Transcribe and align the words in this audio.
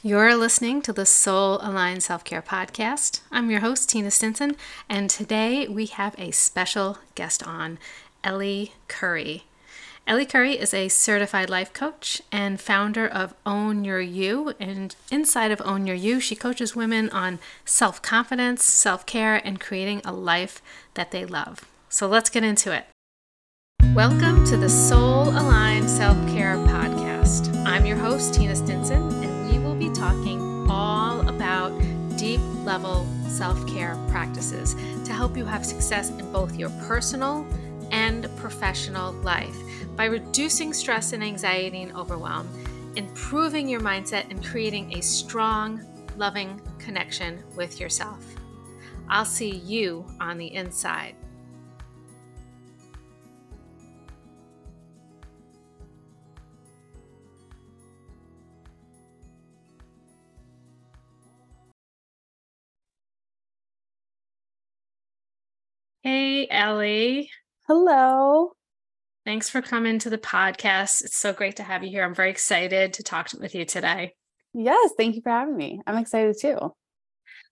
You're 0.00 0.36
listening 0.36 0.80
to 0.82 0.92
the 0.92 1.04
Soul 1.04 1.58
Aligned 1.60 2.04
Self 2.04 2.22
Care 2.22 2.40
Podcast. 2.40 3.20
I'm 3.32 3.50
your 3.50 3.58
host, 3.58 3.88
Tina 3.90 4.12
Stinson, 4.12 4.54
and 4.88 5.10
today 5.10 5.66
we 5.66 5.86
have 5.86 6.14
a 6.16 6.30
special 6.30 6.98
guest 7.16 7.44
on, 7.44 7.80
Ellie 8.22 8.74
Curry. 8.86 9.42
Ellie 10.06 10.24
Curry 10.24 10.52
is 10.52 10.72
a 10.72 10.86
certified 10.86 11.50
life 11.50 11.72
coach 11.72 12.22
and 12.30 12.60
founder 12.60 13.08
of 13.08 13.34
Own 13.44 13.84
Your 13.84 14.00
You. 14.00 14.54
And 14.60 14.94
inside 15.10 15.50
of 15.50 15.60
Own 15.64 15.84
Your 15.84 15.96
You, 15.96 16.20
she 16.20 16.36
coaches 16.36 16.76
women 16.76 17.10
on 17.10 17.40
self 17.64 18.00
confidence, 18.00 18.62
self 18.62 19.04
care, 19.04 19.44
and 19.44 19.58
creating 19.58 20.00
a 20.04 20.12
life 20.12 20.62
that 20.94 21.10
they 21.10 21.24
love. 21.24 21.64
So 21.88 22.06
let's 22.06 22.30
get 22.30 22.44
into 22.44 22.72
it. 22.72 22.86
Welcome 23.96 24.44
to 24.46 24.56
the 24.56 24.68
Soul 24.68 25.30
Aligned 25.30 25.90
Self 25.90 26.16
Care 26.28 26.56
Podcast. 26.68 27.52
I'm 27.66 27.84
your 27.84 27.96
host, 27.96 28.34
Tina 28.34 28.54
Stinson 28.54 29.27
talking 29.98 30.70
all 30.70 31.28
about 31.28 31.76
deep 32.16 32.40
level 32.64 33.04
self 33.26 33.66
care 33.66 33.96
practices 34.08 34.76
to 35.04 35.12
help 35.12 35.36
you 35.36 35.44
have 35.44 35.66
success 35.66 36.10
in 36.10 36.32
both 36.32 36.56
your 36.56 36.70
personal 36.86 37.44
and 37.90 38.28
professional 38.36 39.12
life 39.22 39.56
by 39.96 40.04
reducing 40.04 40.72
stress 40.72 41.12
and 41.12 41.24
anxiety 41.24 41.82
and 41.82 41.96
overwhelm, 41.96 42.48
improving 42.94 43.68
your 43.68 43.80
mindset, 43.80 44.30
and 44.30 44.44
creating 44.44 44.96
a 44.96 45.02
strong, 45.02 45.84
loving 46.16 46.60
connection 46.78 47.42
with 47.56 47.80
yourself. 47.80 48.24
I'll 49.08 49.24
see 49.24 49.56
you 49.56 50.06
on 50.20 50.38
the 50.38 50.54
inside. 50.54 51.16
Hey, 66.18 66.48
Ellie. 66.50 67.30
Hello. 67.68 68.50
Thanks 69.24 69.48
for 69.48 69.62
coming 69.62 70.00
to 70.00 70.10
the 70.10 70.18
podcast. 70.18 71.04
It's 71.04 71.16
so 71.16 71.32
great 71.32 71.54
to 71.56 71.62
have 71.62 71.84
you 71.84 71.90
here. 71.90 72.02
I'm 72.02 72.12
very 72.12 72.30
excited 72.30 72.94
to 72.94 73.04
talk 73.04 73.28
with 73.38 73.54
you 73.54 73.64
today. 73.64 74.14
Yes, 74.52 74.90
thank 74.96 75.14
you 75.14 75.22
for 75.22 75.30
having 75.30 75.56
me. 75.56 75.80
I'm 75.86 75.96
excited 75.96 76.34
too. 76.40 76.74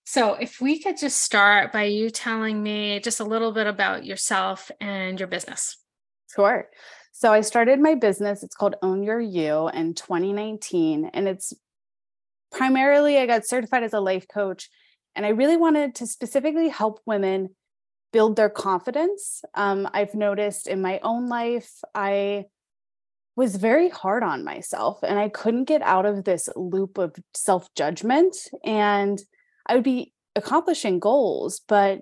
So, 0.02 0.34
if 0.34 0.60
we 0.60 0.82
could 0.82 0.98
just 0.98 1.22
start 1.22 1.72
by 1.72 1.84
you 1.84 2.10
telling 2.10 2.60
me 2.60 2.98
just 2.98 3.20
a 3.20 3.24
little 3.24 3.52
bit 3.52 3.68
about 3.68 4.04
yourself 4.04 4.72
and 4.80 5.20
your 5.20 5.28
business. 5.28 5.76
Sure. 6.34 6.66
So, 7.12 7.32
I 7.32 7.42
started 7.42 7.78
my 7.78 7.94
business. 7.94 8.42
It's 8.42 8.56
called 8.56 8.74
Own 8.82 9.04
Your 9.04 9.20
You 9.20 9.68
in 9.68 9.94
2019. 9.94 11.08
And 11.14 11.28
it's 11.28 11.52
primarily, 12.50 13.18
I 13.18 13.26
got 13.26 13.46
certified 13.46 13.84
as 13.84 13.92
a 13.92 14.00
life 14.00 14.26
coach. 14.26 14.68
And 15.14 15.24
I 15.24 15.28
really 15.28 15.56
wanted 15.56 15.94
to 15.94 16.06
specifically 16.08 16.68
help 16.68 16.98
women 17.06 17.50
build 18.16 18.34
their 18.34 18.48
confidence. 18.48 19.44
Um, 19.52 19.86
I've 19.92 20.14
noticed 20.14 20.68
in 20.68 20.80
my 20.80 21.00
own 21.02 21.28
life, 21.28 21.70
I 21.94 22.46
was 23.36 23.56
very 23.56 23.90
hard 23.90 24.22
on 24.22 24.42
myself 24.42 25.00
and 25.02 25.18
I 25.18 25.28
couldn't 25.28 25.64
get 25.64 25.82
out 25.82 26.06
of 26.06 26.24
this 26.24 26.48
loop 26.56 26.96
of 26.96 27.14
self 27.34 27.68
judgment. 27.74 28.34
And 28.64 29.22
I 29.66 29.74
would 29.74 29.84
be 29.84 30.14
accomplishing 30.34 30.98
goals, 30.98 31.60
but 31.68 32.00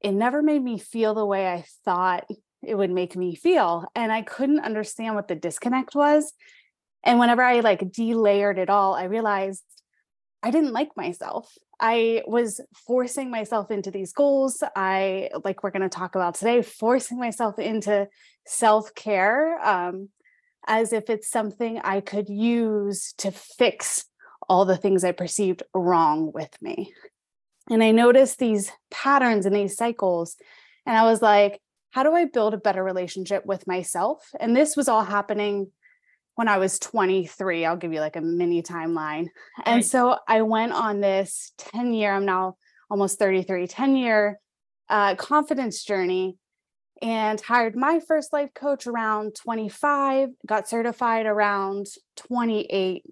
it 0.00 0.12
never 0.12 0.40
made 0.40 0.62
me 0.62 0.78
feel 0.78 1.12
the 1.12 1.26
way 1.26 1.46
I 1.46 1.66
thought 1.84 2.24
it 2.62 2.74
would 2.74 2.90
make 2.90 3.14
me 3.14 3.34
feel. 3.34 3.84
And 3.94 4.10
I 4.10 4.22
couldn't 4.22 4.60
understand 4.60 5.14
what 5.14 5.28
the 5.28 5.34
disconnect 5.34 5.94
was. 5.94 6.32
And 7.04 7.18
whenever 7.18 7.42
I 7.42 7.60
like 7.60 7.92
delayered 7.92 8.58
it 8.58 8.70
all, 8.70 8.94
I 8.94 9.04
realized 9.04 9.62
I 10.42 10.52
didn't 10.52 10.72
like 10.72 10.96
myself. 10.96 11.52
I 11.80 12.22
was 12.26 12.60
forcing 12.86 13.30
myself 13.30 13.70
into 13.70 13.90
these 13.90 14.12
goals. 14.12 14.62
I, 14.76 15.30
like 15.44 15.62
we're 15.62 15.70
going 15.70 15.82
to 15.82 15.88
talk 15.88 16.14
about 16.14 16.34
today, 16.34 16.62
forcing 16.62 17.18
myself 17.18 17.58
into 17.58 18.08
self 18.46 18.94
care 18.94 19.58
um, 19.66 20.10
as 20.66 20.92
if 20.92 21.08
it's 21.08 21.30
something 21.30 21.80
I 21.82 22.00
could 22.00 22.28
use 22.28 23.14
to 23.18 23.30
fix 23.30 24.04
all 24.48 24.64
the 24.64 24.76
things 24.76 25.04
I 25.04 25.12
perceived 25.12 25.62
wrong 25.74 26.32
with 26.32 26.50
me. 26.60 26.92
And 27.70 27.82
I 27.82 27.92
noticed 27.92 28.38
these 28.38 28.70
patterns 28.90 29.46
and 29.46 29.54
these 29.54 29.76
cycles. 29.76 30.36
And 30.86 30.96
I 30.96 31.04
was 31.04 31.22
like, 31.22 31.60
how 31.90 32.02
do 32.02 32.14
I 32.14 32.26
build 32.26 32.52
a 32.52 32.58
better 32.58 32.84
relationship 32.84 33.46
with 33.46 33.66
myself? 33.66 34.28
And 34.38 34.54
this 34.54 34.76
was 34.76 34.88
all 34.88 35.04
happening 35.04 35.70
when 36.40 36.48
I 36.48 36.56
was 36.56 36.78
23. 36.78 37.66
I'll 37.66 37.76
give 37.76 37.92
you 37.92 38.00
like 38.00 38.16
a 38.16 38.22
mini 38.22 38.62
timeline. 38.62 39.26
And 39.66 39.84
so 39.84 40.16
I 40.26 40.40
went 40.40 40.72
on 40.72 41.02
this 41.02 41.52
10 41.58 41.92
year, 41.92 42.14
I'm 42.14 42.24
now 42.24 42.56
almost 42.88 43.18
33, 43.18 43.66
10 43.66 43.94
year 43.94 44.40
uh, 44.88 45.16
confidence 45.16 45.84
journey 45.84 46.38
and 47.02 47.38
hired 47.42 47.76
my 47.76 48.00
first 48.08 48.32
life 48.32 48.54
coach 48.54 48.86
around 48.86 49.34
25, 49.34 50.30
got 50.46 50.66
certified 50.66 51.26
around 51.26 51.88
28, 52.16 53.04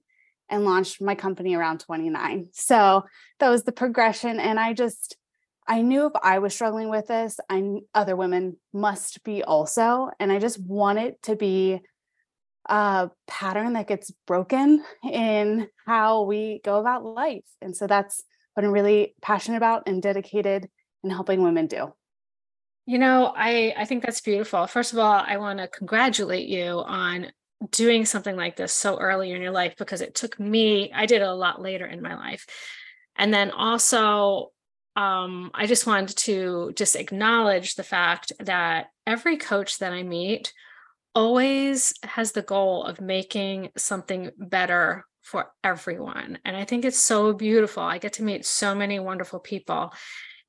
and 0.49 0.65
launched 0.65 1.03
my 1.03 1.15
company 1.15 1.55
around 1.55 1.81
29. 1.81 2.49
So 2.55 3.05
that 3.41 3.51
was 3.51 3.65
the 3.65 3.73
progression. 3.73 4.41
And 4.41 4.59
I 4.59 4.73
just, 4.73 5.19
I 5.67 5.83
knew 5.83 6.07
if 6.07 6.13
I 6.23 6.39
was 6.39 6.55
struggling 6.55 6.89
with 6.89 7.09
this, 7.09 7.39
I 7.51 7.81
other 7.95 8.17
women 8.17 8.57
must 8.73 9.23
be 9.23 9.43
also. 9.43 10.09
And 10.19 10.33
I 10.33 10.39
just 10.39 10.59
wanted 10.59 11.21
to 11.25 11.37
be 11.37 11.83
a 12.69 13.11
pattern 13.27 13.73
that 13.75 13.89
gets 13.89 14.13
broken 14.27 14.85
in 15.03 15.69
how 15.87 16.23
we 16.23 16.61
go 16.65 16.79
about 16.79 17.05
life. 17.05 17.45
And 17.63 17.77
so 17.77 17.87
that's 17.87 18.23
what 18.55 18.65
I'm 18.65 18.73
really 18.73 19.15
passionate 19.23 19.57
about 19.57 19.85
and 19.87 20.03
dedicated 20.03 20.69
in 21.03 21.11
helping 21.11 21.43
women 21.43 21.67
do. 21.67 21.95
You 22.87 22.99
know, 22.99 23.33
I 23.37 23.75
I 23.77 23.85
think 23.85 24.03
that's 24.03 24.21
beautiful. 24.21 24.67
First 24.67 24.93
of 24.93 24.99
all, 24.99 25.23
I 25.27 25.37
want 25.37 25.59
to 25.59 25.69
congratulate 25.69 26.49
you 26.49 26.83
on 26.87 27.31
doing 27.71 28.05
something 28.05 28.37
like 28.37 28.57
this 28.57 28.73
so 28.73 28.99
early 28.99 29.33
in 29.33 29.43
your 29.43 29.51
life 29.51 29.75
because 29.77 30.01
it 30.01 30.15
took 30.15 30.39
me 30.39 30.93
I 30.93 31.07
did 31.07 31.23
it 31.23 31.29
a 31.29 31.35
lot 31.35 31.61
later 31.61 31.87
in 31.87 32.03
my 32.03 32.15
life. 32.15 32.47
And 33.17 33.33
then 33.33 33.51
also 33.51 34.53
um, 34.97 35.53
I 35.55 35.67
just 35.67 35.87
wanted 35.87 36.17
to 36.19 36.73
just 36.75 36.97
acknowledge 36.97 37.77
the 37.77 37.85
fact 37.85 38.33
that 38.41 38.87
every 39.07 39.37
coach 39.37 39.79
that 39.79 39.93
I 39.93 40.03
meet 40.03 40.53
always 41.19 41.95
has 42.05 42.31
the 42.31 42.43
goal 42.43 42.85
of 42.85 43.01
making 43.01 43.71
something 43.77 44.31
better 44.39 45.05
for 45.21 45.51
everyone. 45.65 46.39
And 46.45 46.57
I 46.57 46.65
think 46.65 46.85
it's 46.85 46.97
so 46.97 47.33
beautiful. 47.33 47.83
I 47.83 47.99
get 47.99 48.13
to 48.15 48.23
meet 48.23 48.47
so 48.47 48.73
many 48.73 49.01
wonderful 49.01 49.41
people. 49.41 49.93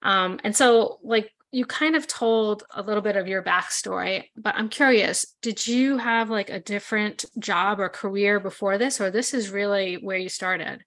Um, 0.03 0.40
and 0.44 0.56
so, 0.56 1.00
like, 1.02 1.31
you 1.52 1.66
kind 1.66 1.96
of 1.96 2.06
told 2.06 2.62
a 2.69 2.84
little 2.84 3.02
bit 3.02 3.16
of 3.16 3.28
your 3.28 3.41
backstory, 3.41 4.25
but 4.38 4.53
I'm 4.53 4.69
curious 4.69 5.25
did 5.41 5.68
you 5.68 5.97
have 5.97 6.29
like 6.29 6.52
a 6.52 6.59
different 6.59 7.25
job 7.40 7.79
or 7.79 7.90
career 7.90 8.40
before 8.40 8.78
this, 8.78 9.02
or 9.02 9.09
this 9.09 9.34
is 9.34 9.50
really 9.50 9.96
where 9.96 10.18
you 10.18 10.29
started? 10.29 10.84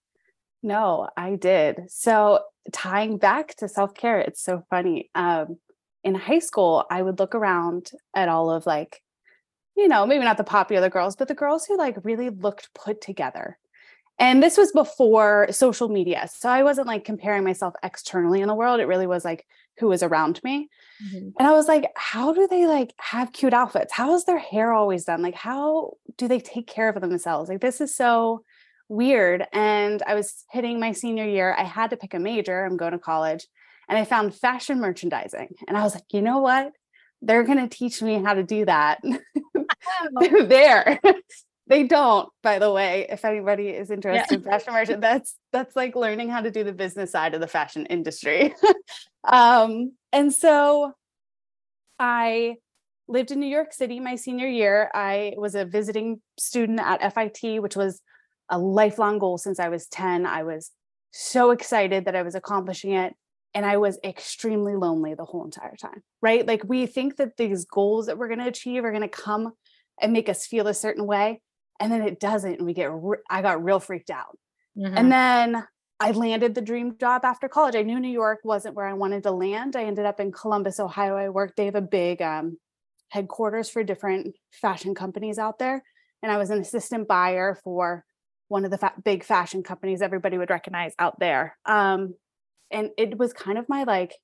No, 0.63 1.09
I 1.17 1.35
did. 1.35 1.87
So, 1.89 2.39
tying 2.73 3.19
back 3.19 3.57
to 3.57 3.67
self 3.67 3.95
care, 3.95 4.21
it's 4.21 4.45
so 4.45 4.63
funny. 4.71 5.11
Um, 5.17 5.59
in 6.05 6.15
high 6.15 6.39
school, 6.39 6.85
I 6.89 7.03
would 7.03 7.19
look 7.19 7.35
around 7.35 7.91
at 8.15 8.29
all 8.29 8.49
of 8.49 8.65
like 8.65 9.03
you 9.77 9.89
know, 9.89 10.07
maybe 10.07 10.25
not 10.25 10.37
the 10.37 10.45
popular 10.45 10.89
girls, 10.89 11.17
but 11.17 11.29
the 11.29 11.35
girls 11.35 11.65
who 11.65 11.77
like 11.77 11.97
really 12.05 12.31
looked 12.31 12.73
put 12.75 13.01
together. 13.01 13.59
And 14.19 14.43
this 14.43 14.57
was 14.57 14.73
before 14.73 15.49
social 15.51 15.89
media. 15.89 16.29
So 16.33 16.49
I 16.49 16.63
wasn't 16.63 16.87
like 16.87 17.05
comparing 17.05 17.45
myself 17.45 17.75
externally 17.83 18.41
in 18.41 18.49
the 18.49 18.55
world. 18.55 18.79
It 18.79 18.87
really 18.87 19.07
was 19.07 19.25
like 19.25 19.47
who 19.79 19.89
was 19.89 20.03
around 20.03 20.41
me. 20.45 20.69
Mm-hmm. 21.05 21.31
And 21.39 21.49
I 21.49 21.53
was 21.53 21.67
like, 21.67 21.87
how 21.97 22.33
do 22.33 22.47
they 22.47 22.67
like 22.67 22.93
have 22.99 23.33
cute 23.33 23.55
outfits? 23.55 23.93
How 23.93 24.15
is 24.15 24.25
their 24.25 24.39
hair 24.39 24.73
always 24.73 25.05
done? 25.05 25.23
Like, 25.23 25.35
how 25.35 25.95
do 26.19 26.29
they 26.29 26.41
take 26.41 26.67
care 26.67 26.89
of 26.89 27.01
themselves? 27.01 27.49
Like, 27.49 27.61
this 27.61 27.81
is 27.81 27.97
so 27.97 28.45
weird. 28.89 29.47
And 29.53 30.03
I 30.07 30.15
was 30.15 30.45
hitting 30.51 30.79
my 30.79 30.93
senior 30.93 31.25
year. 31.25 31.57
I 31.59 31.65
had 31.65 31.91
to 31.91 31.97
pick 31.97 32.13
a 32.13 32.19
major. 32.19 32.65
I'm 32.65 32.77
going 32.77 32.93
to 32.93 32.99
college. 32.99 33.49
And 33.89 33.99
I 33.99 34.05
found 34.05 34.35
fashion 34.35 34.79
merchandising. 34.79 35.55
And 35.67 35.77
I 35.77 35.83
was 35.83 35.95
like, 35.95 36.05
you 36.13 36.21
know 36.21 36.39
what? 36.39 36.73
they're 37.23 37.45
going 37.45 37.59
to 37.59 37.75
teach 37.75 38.03
me 38.03 38.21
how 38.21 38.35
to 38.35 38.43
do 38.43 38.65
that. 38.65 39.01
they're 40.21 40.45
there. 40.45 41.01
they 41.67 41.85
don't, 41.85 42.29
by 42.43 42.59
the 42.59 42.73
way, 42.73 43.07
if 43.09 43.25
anybody 43.25 43.69
is 43.69 43.91
interested 43.91 44.27
yeah. 44.31 44.37
in 44.39 44.43
fashion 44.43 44.73
merchant, 44.73 45.01
that's 45.03 45.37
that's 45.53 45.77
like 45.77 45.97
learning 45.97 46.29
how 46.29 46.41
to 46.41 46.51
do 46.51 46.65
the 46.65 46.73
business 46.73 47.13
side 47.13 47.35
of 47.35 47.41
the 47.41 47.47
fashion 47.47 47.87
industry. 47.87 48.55
um, 49.25 49.93
and 50.13 50.33
so 50.33 50.93
I 51.99 52.57
lived 53.09 53.31
in 53.31 53.41
New 53.41 53.47
York 53.47 53.73
City 53.73 54.01
my 54.01 54.17
senior 54.17 54.49
year. 54.49 54.91
I 54.95 55.35
was 55.37 55.55
a 55.55 55.65
visiting 55.65 56.21
student 56.39 56.81
at 56.81 57.15
FIT, 57.15 57.63
which 57.63 57.77
was 57.77 58.01
a 58.49 58.59
lifelong 58.59 59.19
goal 59.19 59.39
since 59.39 59.59
I 59.61 59.69
was 59.69 59.87
10. 59.89 60.27
I 60.27 60.43
was 60.43 60.71
so 61.11 61.51
excited 61.51 62.07
that 62.07 62.17
I 62.17 62.23
was 62.23 62.35
accomplishing 62.35 62.93
it 62.93 63.15
and 63.55 63.67
I 63.67 63.77
was 63.77 63.99
extremely 64.03 64.75
lonely 64.77 65.15
the 65.15 65.25
whole 65.25 65.45
entire 65.45 65.77
time, 65.77 66.03
right? 66.21 66.47
Like 66.47 66.63
we 66.65 66.87
think 66.87 67.17
that 67.17 67.37
these 67.37 67.65
goals 67.65 68.07
that 68.07 68.17
we're 68.17 68.29
going 68.29 68.41
to 68.41 68.49
achieve 68.49 68.85
are 68.85 68.91
going 68.91 69.03
to 69.03 69.09
come 69.09 69.53
and 70.03 70.13
make 70.13 70.29
us 70.29 70.47
feel 70.47 70.67
a 70.67 70.75
certain 70.75 71.07
way. 71.07 71.41
And 71.81 71.91
then 71.91 72.03
it 72.03 72.21
doesn't. 72.21 72.59
And 72.59 72.67
we 72.67 72.75
get, 72.75 72.91
re- 72.93 73.19
I 73.31 73.41
got 73.41 73.65
real 73.65 73.81
freaked 73.81 74.11
out. 74.11 74.39
Mm-hmm. 74.77 74.97
And 74.97 75.13
then 75.13 75.65
I 76.01 76.11
landed 76.11 76.55
the 76.55 76.61
dream 76.61 76.97
job 76.99 77.25
after 77.25 77.49
college. 77.49 77.77
I 77.77 77.83
knew 77.83 78.01
New 78.01 78.09
York 78.09 78.41
wasn't 78.45 78.75
where 78.75 78.87
I 78.87 78.93
wanted 78.93 79.23
to 79.23 79.31
land. 79.31 79.77
I 79.77 79.85
ended 79.85 80.05
up 80.05 80.21
in 80.21 80.33
Columbus, 80.33 80.81
Ohio. 80.81 81.17
I 81.17 81.29
worked, 81.29 81.57
they 81.57 81.67
have 81.67 81.77
a 81.77 81.81
big 81.81 82.21
um, 82.21 82.59
headquarters 83.11 83.71
for 83.71 83.85
different 83.85 84.35
fashion 84.51 84.95
companies 84.95 85.39
out 85.39 85.59
there. 85.59 85.83
And 86.23 86.33
I 86.33 86.39
was 86.39 86.51
an 86.51 86.61
assistant 86.61 87.09
buyer 87.09 87.59
for 87.63 88.05
one 88.49 88.65
of 88.65 88.71
the 88.71 88.79
fa- 88.79 88.95
big 89.05 89.25
fashion 89.25 89.63
companies 89.63 90.03
everybody 90.03 90.39
would 90.39 90.51
recognize 90.51 90.93
out 90.99 91.19
there. 91.21 91.57
Um, 91.65 92.15
and 92.71 92.91
it 92.99 93.19
was 93.19 93.33
kind 93.33 93.59
of 93.59 93.69
my 93.69 93.85
like 93.85 94.15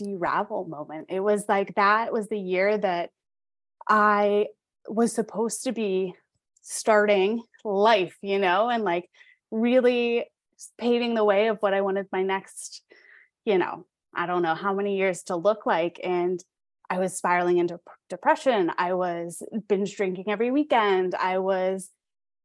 deravel 0.00 0.68
moment. 0.68 1.06
It 1.10 1.20
was 1.20 1.44
like 1.48 1.74
that 1.74 2.12
was 2.12 2.28
the 2.28 2.38
year 2.38 2.78
that 2.78 3.10
I 3.88 4.46
was 4.88 5.12
supposed 5.12 5.64
to 5.64 5.72
be 5.72 6.14
starting 6.62 7.42
life, 7.64 8.16
you 8.22 8.38
know, 8.38 8.68
and 8.68 8.84
like 8.84 9.08
really 9.50 10.26
paving 10.78 11.14
the 11.14 11.24
way 11.24 11.48
of 11.48 11.58
what 11.60 11.74
I 11.74 11.80
wanted 11.80 12.06
my 12.12 12.22
next, 12.22 12.82
you 13.44 13.58
know, 13.58 13.86
I 14.14 14.26
don't 14.26 14.42
know 14.42 14.54
how 14.54 14.74
many 14.74 14.96
years 14.96 15.22
to 15.24 15.36
look 15.36 15.66
like. 15.66 16.00
And 16.02 16.42
I 16.90 16.98
was 16.98 17.16
spiraling 17.16 17.58
into 17.58 17.80
depression. 18.08 18.70
I 18.78 18.94
was 18.94 19.42
binge 19.68 19.96
drinking 19.96 20.26
every 20.28 20.50
weekend. 20.50 21.14
I 21.14 21.38
was 21.38 21.90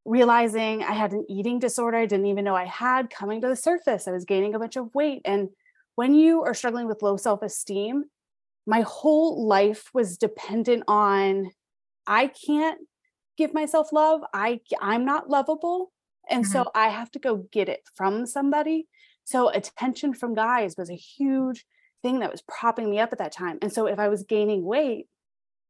realizing 0.05 0.83
I 0.83 0.93
had 0.93 1.11
an 1.11 1.25
eating 1.29 1.59
disorder 1.59 1.97
I 1.97 2.05
didn't 2.05 2.25
even 2.25 2.45
know 2.45 2.55
I 2.55 2.65
had 2.65 3.09
coming 3.09 3.41
to 3.41 3.47
the 3.47 3.55
surface. 3.55 4.07
I 4.07 4.11
was 4.11 4.25
gaining 4.25 4.55
a 4.55 4.59
bunch 4.59 4.75
of 4.75 4.93
weight. 4.95 5.21
And 5.25 5.49
when 5.95 6.15
you 6.15 6.43
are 6.43 6.53
struggling 6.53 6.87
with 6.87 7.03
low 7.03 7.17
self 7.17 7.41
esteem, 7.41 8.05
my 8.65 8.81
whole 8.81 9.47
life 9.47 9.89
was 9.93 10.17
dependent 10.17 10.83
on 10.87 11.51
I 12.05 12.27
can't 12.27 12.79
give 13.37 13.53
myself 13.53 13.91
love. 13.91 14.21
I 14.33 14.61
I'm 14.81 15.05
not 15.05 15.29
lovable. 15.29 15.91
And 16.29 16.43
mm-hmm. 16.43 16.51
so 16.51 16.71
I 16.75 16.89
have 16.89 17.11
to 17.11 17.19
go 17.19 17.47
get 17.51 17.69
it 17.69 17.81
from 17.95 18.25
somebody. 18.25 18.87
So 19.23 19.49
attention 19.49 20.13
from 20.13 20.33
guys 20.35 20.75
was 20.77 20.89
a 20.89 20.95
huge 20.95 21.65
thing 22.01 22.19
that 22.19 22.31
was 22.31 22.41
propping 22.47 22.89
me 22.89 22.99
up 22.99 23.11
at 23.11 23.19
that 23.19 23.31
time. 23.31 23.57
And 23.61 23.71
so 23.71 23.87
if 23.87 23.99
I 23.99 24.07
was 24.07 24.23
gaining 24.23 24.63
weight, 24.63 25.07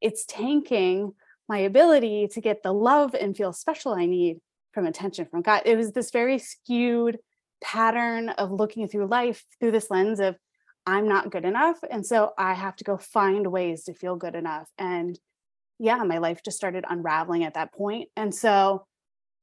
it's 0.00 0.24
tanking 0.24 1.12
my 1.48 1.58
ability 1.58 2.28
to 2.28 2.40
get 2.40 2.62
the 2.62 2.72
love 2.72 3.14
and 3.14 3.36
feel 3.36 3.52
special 3.52 3.92
I 3.92 4.06
need 4.06 4.38
from 4.72 4.86
attention 4.86 5.26
from 5.26 5.42
God. 5.42 5.62
It 5.64 5.76
was 5.76 5.92
this 5.92 6.10
very 6.10 6.38
skewed 6.38 7.18
pattern 7.62 8.30
of 8.30 8.50
looking 8.52 8.88
through 8.88 9.06
life 9.06 9.44
through 9.58 9.72
this 9.72 9.90
lens 9.90 10.20
of 10.20 10.36
I'm 10.86 11.08
not 11.08 11.30
good 11.30 11.44
enough. 11.44 11.78
And 11.90 12.04
so 12.04 12.32
I 12.38 12.54
have 12.54 12.76
to 12.76 12.84
go 12.84 12.96
find 12.96 13.46
ways 13.46 13.84
to 13.84 13.94
feel 13.94 14.16
good 14.16 14.34
enough. 14.34 14.68
And 14.78 15.18
yeah, 15.78 16.02
my 16.04 16.18
life 16.18 16.40
just 16.44 16.56
started 16.56 16.84
unraveling 16.88 17.44
at 17.44 17.54
that 17.54 17.72
point. 17.72 18.08
And 18.16 18.34
so 18.34 18.86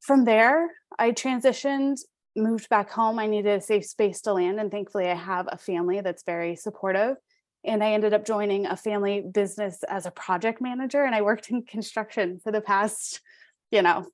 from 0.01 0.25
there, 0.25 0.69
I 0.99 1.11
transitioned, 1.11 1.97
moved 2.35 2.69
back 2.69 2.91
home. 2.91 3.17
I 3.17 3.27
needed 3.27 3.57
a 3.57 3.61
safe 3.61 3.85
space 3.85 4.21
to 4.21 4.33
land. 4.33 4.59
And 4.59 4.69
thankfully, 4.69 5.07
I 5.07 5.15
have 5.15 5.47
a 5.51 5.57
family 5.57 6.01
that's 6.01 6.23
very 6.23 6.55
supportive. 6.55 7.15
And 7.63 7.83
I 7.83 7.93
ended 7.93 8.13
up 8.13 8.25
joining 8.25 8.67
a 8.67 8.77
family 8.77 9.23
business 9.33 9.83
as 9.89 10.05
a 10.05 10.11
project 10.11 10.61
manager. 10.61 11.03
And 11.03 11.15
I 11.15 11.21
worked 11.21 11.49
in 11.49 11.63
construction 11.63 12.39
for 12.43 12.51
the 12.51 12.61
past, 12.61 13.21
you 13.71 13.81
know, 13.81 14.05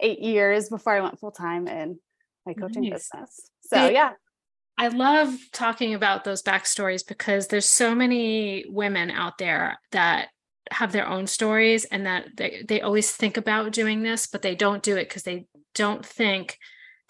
eight 0.00 0.20
years 0.20 0.68
before 0.68 0.94
I 0.94 1.00
went 1.00 1.18
full 1.18 1.32
time 1.32 1.66
in 1.66 1.98
my 2.46 2.52
coaching 2.52 2.82
nice. 2.82 3.08
business. 3.10 3.50
So, 3.62 3.88
yeah. 3.88 4.12
I 4.80 4.88
love 4.88 5.36
talking 5.52 5.92
about 5.92 6.24
those 6.24 6.42
backstories 6.42 7.06
because 7.06 7.48
there's 7.48 7.66
so 7.66 7.94
many 7.94 8.64
women 8.66 9.10
out 9.10 9.36
there 9.36 9.78
that 9.92 10.28
have 10.70 10.90
their 10.90 11.06
own 11.06 11.26
stories 11.26 11.84
and 11.84 12.06
that 12.06 12.28
they, 12.34 12.64
they 12.66 12.80
always 12.80 13.10
think 13.10 13.36
about 13.36 13.72
doing 13.72 14.02
this, 14.02 14.26
but 14.26 14.40
they 14.40 14.54
don't 14.54 14.82
do 14.82 14.96
it 14.96 15.06
because 15.06 15.22
they 15.22 15.44
don't 15.74 16.04
think 16.06 16.56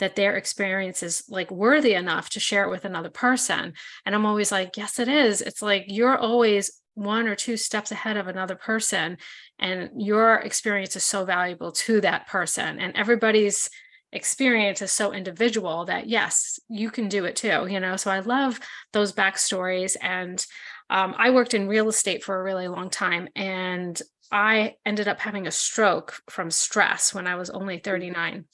that 0.00 0.16
their 0.16 0.34
experience 0.34 1.04
is 1.04 1.22
like 1.28 1.52
worthy 1.52 1.94
enough 1.94 2.28
to 2.30 2.40
share 2.40 2.64
it 2.64 2.70
with 2.70 2.84
another 2.84 3.08
person. 3.08 3.74
And 4.04 4.16
I'm 4.16 4.26
always 4.26 4.50
like, 4.50 4.76
yes, 4.76 4.98
it 4.98 5.06
is. 5.06 5.40
It's 5.40 5.62
like 5.62 5.84
you're 5.86 6.18
always 6.18 6.72
one 6.94 7.28
or 7.28 7.36
two 7.36 7.56
steps 7.56 7.92
ahead 7.92 8.16
of 8.16 8.26
another 8.26 8.56
person, 8.56 9.16
and 9.60 9.90
your 9.96 10.34
experience 10.38 10.96
is 10.96 11.04
so 11.04 11.24
valuable 11.24 11.70
to 11.70 12.00
that 12.00 12.26
person. 12.26 12.80
And 12.80 12.96
everybody's 12.96 13.70
experience 14.12 14.82
is 14.82 14.90
so 14.90 15.12
individual 15.12 15.84
that 15.86 16.08
yes, 16.08 16.58
you 16.68 16.90
can 16.90 17.08
do 17.08 17.24
it 17.24 17.36
too, 17.36 17.66
you 17.68 17.80
know. 17.80 17.96
So 17.96 18.10
I 18.10 18.20
love 18.20 18.58
those 18.92 19.12
backstories 19.12 19.96
and 20.00 20.44
um, 20.88 21.14
I 21.16 21.30
worked 21.30 21.54
in 21.54 21.68
real 21.68 21.88
estate 21.88 22.24
for 22.24 22.38
a 22.38 22.42
really 22.42 22.68
long 22.68 22.90
time 22.90 23.28
and 23.36 24.00
I 24.32 24.76
ended 24.84 25.08
up 25.08 25.20
having 25.20 25.46
a 25.46 25.52
stroke 25.52 26.20
from 26.28 26.50
stress 26.50 27.14
when 27.14 27.26
I 27.26 27.36
was 27.36 27.50
only 27.50 27.78
mm. 27.78 27.84
39. 27.84 28.44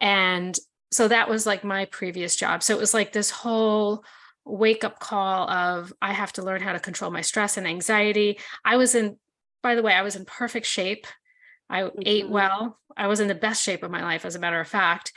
And 0.00 0.58
so 0.92 1.08
that 1.08 1.28
was 1.28 1.46
like 1.46 1.62
my 1.62 1.84
previous 1.86 2.36
job. 2.36 2.62
So 2.62 2.74
it 2.74 2.80
was 2.80 2.94
like 2.94 3.12
this 3.12 3.30
whole 3.30 4.04
wake 4.44 4.82
up 4.82 4.98
call 4.98 5.48
of 5.48 5.92
I 6.00 6.12
have 6.12 6.32
to 6.34 6.42
learn 6.42 6.62
how 6.62 6.72
to 6.72 6.80
control 6.80 7.10
my 7.10 7.20
stress 7.20 7.56
and 7.56 7.66
anxiety. 7.66 8.38
I 8.64 8.76
was 8.76 8.94
in, 8.94 9.16
by 9.62 9.74
the 9.74 9.82
way, 9.82 9.92
I 9.92 10.02
was 10.02 10.16
in 10.16 10.24
perfect 10.24 10.66
shape. 10.66 11.06
I 11.70 11.82
mm-hmm. 11.82 12.00
ate 12.04 12.28
well. 12.28 12.78
I 12.96 13.06
was 13.06 13.20
in 13.20 13.28
the 13.28 13.34
best 13.34 13.62
shape 13.62 13.82
of 13.82 13.90
my 13.90 14.02
life, 14.02 14.24
as 14.24 14.34
a 14.34 14.40
matter 14.40 14.60
of 14.60 14.68
fact. 14.68 15.12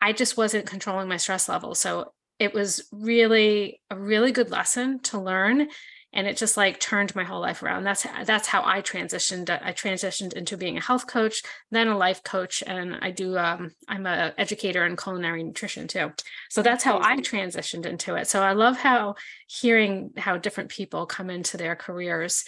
I 0.00 0.12
just 0.12 0.36
wasn't 0.36 0.66
controlling 0.66 1.08
my 1.08 1.16
stress 1.16 1.48
level. 1.48 1.74
So 1.74 2.12
it 2.38 2.52
was 2.52 2.88
really 2.90 3.80
a 3.88 3.96
really 3.96 4.32
good 4.32 4.50
lesson 4.50 4.98
to 5.00 5.20
learn 5.20 5.68
and 6.14 6.26
it 6.26 6.36
just 6.36 6.56
like 6.56 6.78
turned 6.78 7.14
my 7.14 7.24
whole 7.24 7.40
life 7.40 7.62
around 7.62 7.84
that's 7.84 8.06
that's 8.24 8.48
how 8.48 8.62
i 8.64 8.80
transitioned 8.80 9.48
i 9.50 9.72
transitioned 9.72 10.32
into 10.32 10.56
being 10.56 10.76
a 10.76 10.80
health 10.80 11.06
coach 11.06 11.42
then 11.70 11.88
a 11.88 11.96
life 11.96 12.22
coach 12.22 12.62
and 12.66 12.96
i 13.00 13.10
do 13.10 13.36
um, 13.38 13.70
i'm 13.88 14.06
a 14.06 14.32
educator 14.38 14.84
in 14.84 14.96
culinary 14.96 15.42
nutrition 15.42 15.86
too 15.86 16.10
so 16.50 16.62
that's 16.62 16.84
how 16.84 16.98
i 17.00 17.16
transitioned 17.18 17.86
into 17.86 18.14
it 18.14 18.26
so 18.26 18.42
i 18.42 18.52
love 18.52 18.76
how 18.76 19.14
hearing 19.46 20.10
how 20.16 20.36
different 20.36 20.70
people 20.70 21.06
come 21.06 21.30
into 21.30 21.56
their 21.56 21.76
careers 21.76 22.44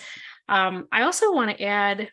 um, 0.48 0.86
i 0.92 1.02
also 1.02 1.32
want 1.32 1.56
to 1.56 1.64
add 1.64 2.10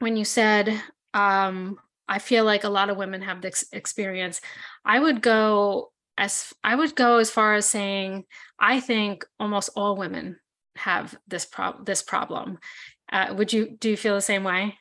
when 0.00 0.16
you 0.16 0.24
said 0.24 0.82
um, 1.14 1.78
i 2.08 2.18
feel 2.18 2.44
like 2.44 2.64
a 2.64 2.68
lot 2.68 2.90
of 2.90 2.96
women 2.96 3.22
have 3.22 3.40
this 3.40 3.64
experience 3.72 4.40
i 4.84 4.98
would 4.98 5.22
go 5.22 5.92
as 6.18 6.52
i 6.64 6.74
would 6.74 6.94
go 6.94 7.18
as 7.18 7.30
far 7.30 7.54
as 7.54 7.66
saying 7.66 8.24
i 8.58 8.80
think 8.80 9.24
almost 9.38 9.70
all 9.76 9.96
women 9.96 10.36
have 10.80 11.16
this 11.28 11.44
problem 11.44 11.84
this 11.84 12.02
problem. 12.02 12.58
Uh, 13.12 13.34
would 13.36 13.52
you 13.52 13.76
do 13.78 13.90
you 13.90 13.96
feel 13.96 14.14
the 14.14 14.20
same 14.20 14.44
way? 14.44 14.78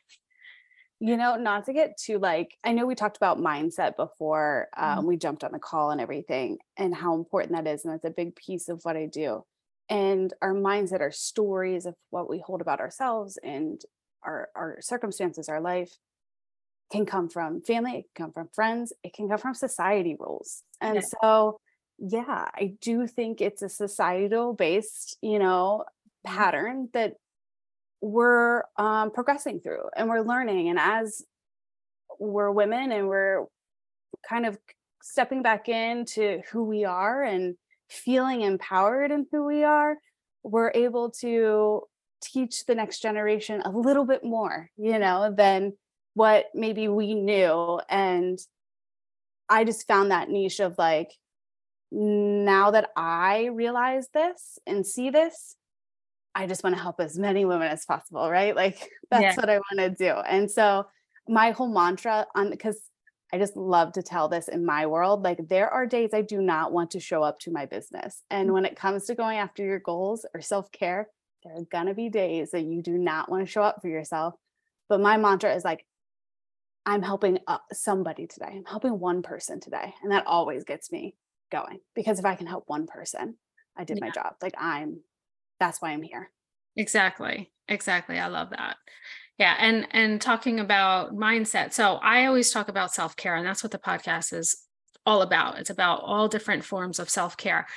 You 0.99 1.17
know 1.17 1.35
not 1.35 1.65
to 1.65 1.73
get 1.73 1.97
too 1.97 2.19
like 2.19 2.57
i 2.63 2.73
know 2.73 2.85
we 2.85 2.95
talked 2.95 3.17
about 3.17 3.39
mindset 3.39 3.95
before 3.95 4.67
um, 4.75 4.99
mm-hmm. 4.99 5.07
we 5.07 5.17
jumped 5.17 5.43
on 5.43 5.51
the 5.51 5.59
call 5.59 5.91
and 5.91 6.01
everything 6.01 6.57
and 6.77 6.93
how 6.93 7.15
important 7.15 7.53
that 7.53 7.71
is 7.71 7.85
and 7.85 7.93
that's 7.93 8.05
a 8.05 8.09
big 8.09 8.35
piece 8.35 8.69
of 8.69 8.81
what 8.83 8.97
i 8.97 9.05
do. 9.05 9.43
And 9.89 10.33
our 10.41 10.53
mindset 10.53 11.01
our 11.01 11.11
stories 11.11 11.85
of 11.85 11.95
what 12.09 12.29
we 12.29 12.39
hold 12.39 12.61
about 12.61 12.79
ourselves 12.79 13.37
and 13.43 13.81
our 14.23 14.49
our 14.55 14.77
circumstances 14.81 15.49
our 15.49 15.61
life 15.61 15.91
can 16.91 17.05
come 17.05 17.29
from 17.29 17.61
family 17.61 17.99
it 17.99 18.05
can 18.15 18.25
come 18.25 18.31
from 18.31 18.49
friends 18.53 18.93
it 19.03 19.13
can 19.13 19.29
come 19.29 19.37
from 19.37 19.53
society 19.53 20.15
rules 20.19 20.63
and 20.81 20.95
yeah. 20.95 21.01
so 21.21 21.59
yeah, 21.99 22.47
I 22.53 22.75
do 22.81 23.07
think 23.07 23.41
it's 23.41 23.61
a 23.61 23.69
societal 23.69 24.53
based, 24.53 25.17
you 25.21 25.39
know, 25.39 25.83
mm-hmm. 26.25 26.35
pattern 26.35 26.89
that 26.93 27.15
we're 28.01 28.63
um, 28.77 29.11
progressing 29.11 29.59
through 29.59 29.83
and 29.95 30.07
we're 30.07 30.21
learning. 30.21 30.69
And 30.69 30.79
as 30.79 31.23
we're 32.19 32.51
women 32.51 32.91
and 32.91 33.07
we're 33.07 33.45
kind 34.27 34.45
of 34.45 34.57
stepping 35.01 35.41
back 35.41 35.67
into 35.67 36.41
who 36.51 36.63
we 36.63 36.85
are 36.85 37.23
and 37.23 37.55
feeling 37.89 38.41
empowered 38.41 39.11
in 39.11 39.25
who 39.31 39.45
we 39.45 39.63
are, 39.63 39.97
we're 40.43 40.71
able 40.73 41.11
to 41.11 41.83
teach 42.21 42.65
the 42.65 42.75
next 42.75 43.01
generation 43.01 43.61
a 43.63 43.69
little 43.69 44.05
bit 44.05 44.23
more, 44.23 44.69
you 44.77 44.99
know, 44.99 45.33
than 45.35 45.73
what 46.13 46.45
maybe 46.53 46.87
we 46.87 47.13
knew. 47.13 47.79
And 47.89 48.39
I 49.47 49.63
just 49.63 49.87
found 49.87 50.11
that 50.11 50.29
niche 50.29 50.59
of 50.59 50.75
like, 50.77 51.11
now 51.91 52.71
that 52.71 52.89
I 52.95 53.45
realize 53.45 54.07
this 54.13 54.59
and 54.67 54.85
see 54.85 55.09
this, 55.09 55.55
I 56.35 56.45
just 56.45 56.63
want 56.63 56.75
to 56.75 56.81
help 56.81 56.99
as 56.99 57.17
many 57.17 57.45
women 57.45 57.67
as 57.67 57.85
possible, 57.85 58.29
right? 58.29 58.55
Like 58.55 58.89
that's 59.11 59.23
yeah. 59.23 59.35
what 59.35 59.49
I 59.49 59.57
want 59.57 59.79
to 59.79 59.89
do. 59.89 60.11
And 60.11 60.49
so 60.49 60.85
my 61.27 61.51
whole 61.51 61.71
mantra 61.71 62.27
on 62.35 62.49
because 62.51 62.79
I 63.31 63.37
just 63.37 63.55
love 63.55 63.93
to 63.93 64.03
tell 64.03 64.27
this 64.27 64.47
in 64.47 64.65
my 64.65 64.87
world. 64.87 65.23
Like 65.23 65.47
there 65.47 65.69
are 65.69 65.85
days 65.85 66.11
I 66.13 66.21
do 66.21 66.41
not 66.41 66.71
want 66.71 66.91
to 66.91 66.99
show 66.99 67.21
up 67.21 67.39
to 67.41 67.51
my 67.51 67.65
business. 67.65 68.23
And 68.29 68.47
mm-hmm. 68.47 68.53
when 68.53 68.65
it 68.65 68.75
comes 68.75 69.05
to 69.05 69.15
going 69.15 69.37
after 69.37 69.63
your 69.63 69.79
goals 69.79 70.25
or 70.33 70.41
self-care, 70.41 71.07
there 71.43 71.53
are 71.55 71.65
gonna 71.71 71.93
be 71.93 72.09
days 72.09 72.51
that 72.51 72.63
you 72.63 72.81
do 72.81 72.97
not 72.97 73.29
want 73.29 73.45
to 73.45 73.51
show 73.51 73.63
up 73.63 73.81
for 73.81 73.87
yourself. 73.87 74.35
But 74.87 75.01
my 75.01 75.17
mantra 75.17 75.53
is 75.53 75.63
like, 75.63 75.85
I'm 76.85 77.03
helping 77.03 77.39
uh, 77.47 77.59
somebody 77.71 78.25
today. 78.25 78.51
I'm 78.51 78.65
helping 78.65 78.99
one 78.99 79.21
person 79.21 79.59
today. 79.59 79.93
And 80.01 80.11
that 80.11 80.25
always 80.25 80.63
gets 80.63 80.91
me 80.91 81.15
going 81.51 81.79
because 81.95 82.19
if 82.19 82.25
I 82.25 82.35
can 82.35 82.47
help 82.47 82.63
one 82.67 82.87
person, 82.87 83.35
I 83.77 83.83
did 83.83 83.97
yeah. 83.97 84.05
my 84.05 84.11
job. 84.11 84.33
Like 84.41 84.55
I'm 84.57 85.01
that's 85.59 85.81
why 85.81 85.91
I'm 85.91 86.01
here. 86.01 86.31
Exactly. 86.75 87.51
Exactly. 87.67 88.17
I 88.17 88.27
love 88.27 88.49
that. 88.51 88.77
Yeah, 89.37 89.55
and 89.59 89.87
and 89.91 90.19
talking 90.19 90.59
about 90.59 91.15
mindset. 91.15 91.73
So 91.73 91.95
I 91.95 92.25
always 92.25 92.51
talk 92.51 92.67
about 92.67 92.93
self-care 92.93 93.35
and 93.35 93.45
that's 93.45 93.63
what 93.63 93.71
the 93.71 93.77
podcast 93.77 94.33
is 94.33 94.63
all 95.05 95.21
about. 95.21 95.59
It's 95.59 95.69
about 95.69 96.01
all 96.03 96.27
different 96.27 96.63
forms 96.63 96.99
of 96.99 97.09
self 97.09 97.37
care. 97.37 97.67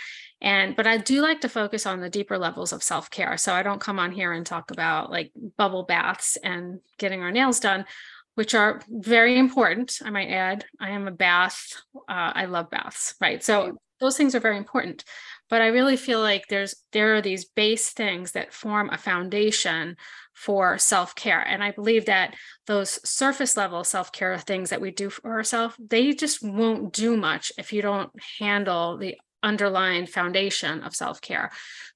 And, 0.43 0.75
but 0.75 0.89
I 0.89 0.99
do 0.99 1.23
like 1.23 1.41
to 1.43 1.49
focus 1.49 1.87
on 1.87 2.01
the 2.01 2.11
deeper 2.11 2.37
levels 2.37 2.73
of 2.73 2.83
self 2.83 3.09
care. 3.11 3.37
So 3.37 3.55
I 3.55 3.63
don't 3.63 3.81
come 3.81 4.01
on 4.01 4.11
here 4.11 4.33
and 4.33 4.45
talk 4.45 4.73
about 4.73 5.11
like 5.11 5.31
bubble 5.57 5.85
baths 5.85 6.37
and 6.43 6.81
getting 6.99 7.23
our 7.23 7.31
nails 7.31 7.61
done, 7.61 7.87
which 8.35 8.53
are 8.53 8.83
very 8.89 9.39
important. 9.39 10.01
I 10.05 10.11
might 10.11 10.31
add, 10.31 10.65
I 10.81 10.91
am 10.91 11.07
a 11.07 11.13
bath. 11.13 11.81
Uh, 12.09 12.33
I 12.35 12.47
love 12.47 12.71
baths, 12.71 13.15
right? 13.21 13.43
So 13.43 13.79
those 14.01 14.17
things 14.17 14.35
are 14.35 14.41
very 14.41 14.57
important. 14.57 15.05
But 15.49 15.63
I 15.63 15.69
really 15.69 15.97
feel 15.97 16.21
like 16.21 16.49
there's 16.49 16.75
there 16.91 17.15
are 17.15 17.23
these 17.23 17.45
base 17.45 17.91
things 17.91 18.33
that 18.33 18.53
form 18.53 18.91
a 18.91 18.99
foundation 18.99 19.97
for 20.35 20.77
self 20.77 21.15
care. 21.15 21.41
And 21.41 21.63
I 21.63 21.71
believe 21.71 22.07
that 22.07 22.35
those 22.67 22.99
surface 23.09 23.57
level 23.57 23.85
self 23.85 24.11
care 24.11 24.37
things 24.39 24.71
that 24.71 24.81
we 24.81 24.91
do 24.91 25.09
for 25.09 25.31
ourselves, 25.31 25.77
they 25.79 26.15
just 26.15 26.43
won't 26.43 26.93
do 26.93 27.17
much 27.17 27.53
if 27.59 27.73
you 27.73 27.81
don't 27.81 28.11
handle 28.41 28.97
the 28.97 29.17
underlying 29.43 30.07
foundation 30.07 30.83
of 30.83 30.95
self 30.95 31.21
care, 31.21 31.51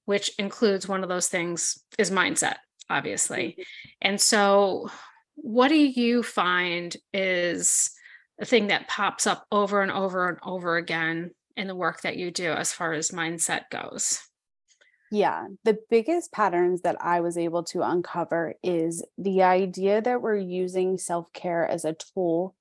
which 0.04 0.32
includes 0.38 0.88
one 0.88 1.02
of 1.02 1.08
those 1.08 1.28
things 1.28 1.82
is 1.98 2.10
mindset, 2.10 2.56
obviously. 2.90 3.48
Mm-hmm. 3.48 3.62
And 4.02 4.20
so, 4.20 4.90
what 5.36 5.68
do 5.68 5.76
you 5.76 6.22
find 6.22 6.96
is 7.12 7.90
a 8.40 8.44
thing 8.44 8.68
that 8.68 8.88
pops 8.88 9.26
up 9.26 9.46
over 9.50 9.82
and 9.82 9.90
over 9.90 10.28
and 10.28 10.38
over 10.42 10.76
again 10.76 11.30
in 11.56 11.66
the 11.66 11.74
work 11.74 12.02
that 12.02 12.16
you 12.16 12.30
do 12.30 12.50
as 12.52 12.72
far 12.72 12.92
as 12.92 13.10
mindset 13.10 13.70
goes? 13.70 14.20
Yeah, 15.12 15.46
the 15.64 15.78
biggest 15.88 16.32
patterns 16.32 16.82
that 16.82 16.96
I 17.00 17.20
was 17.20 17.38
able 17.38 17.62
to 17.64 17.82
uncover 17.82 18.54
is 18.62 19.04
the 19.16 19.44
idea 19.44 20.02
that 20.02 20.20
we're 20.20 20.36
using 20.36 20.98
self 20.98 21.32
care 21.32 21.66
as 21.66 21.84
a 21.84 21.94
tool 21.94 22.55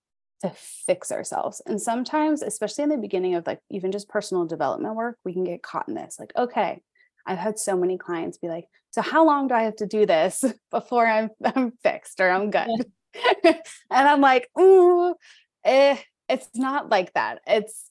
to 0.45 0.55
fix 0.55 1.11
ourselves. 1.11 1.61
And 1.65 1.81
sometimes, 1.81 2.41
especially 2.41 2.83
in 2.83 2.89
the 2.89 2.97
beginning 2.97 3.35
of 3.35 3.47
like 3.47 3.59
even 3.69 3.91
just 3.91 4.09
personal 4.09 4.45
development 4.45 4.95
work, 4.95 5.17
we 5.23 5.33
can 5.33 5.43
get 5.43 5.63
caught 5.63 5.87
in 5.87 5.95
this 5.95 6.17
like, 6.19 6.31
okay, 6.35 6.81
I've 7.25 7.37
had 7.37 7.57
so 7.57 7.75
many 7.75 7.97
clients 7.97 8.37
be 8.37 8.47
like, 8.47 8.67
so 8.91 9.01
how 9.01 9.25
long 9.25 9.47
do 9.47 9.55
I 9.55 9.63
have 9.63 9.75
to 9.77 9.87
do 9.87 10.05
this 10.05 10.43
before 10.71 11.07
I'm 11.07 11.29
I'm 11.43 11.71
fixed 11.83 12.19
or 12.19 12.29
I'm 12.29 12.51
good? 12.51 12.69
and 13.43 13.57
I'm 13.91 14.21
like, 14.21 14.49
ooh, 14.59 15.15
eh, 15.63 15.97
it's 16.29 16.49
not 16.55 16.89
like 16.89 17.13
that. 17.13 17.41
It's 17.47 17.89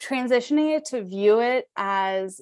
transitioning 0.00 0.76
it 0.76 0.86
to 0.86 1.02
view 1.02 1.40
it 1.40 1.66
as 1.76 2.40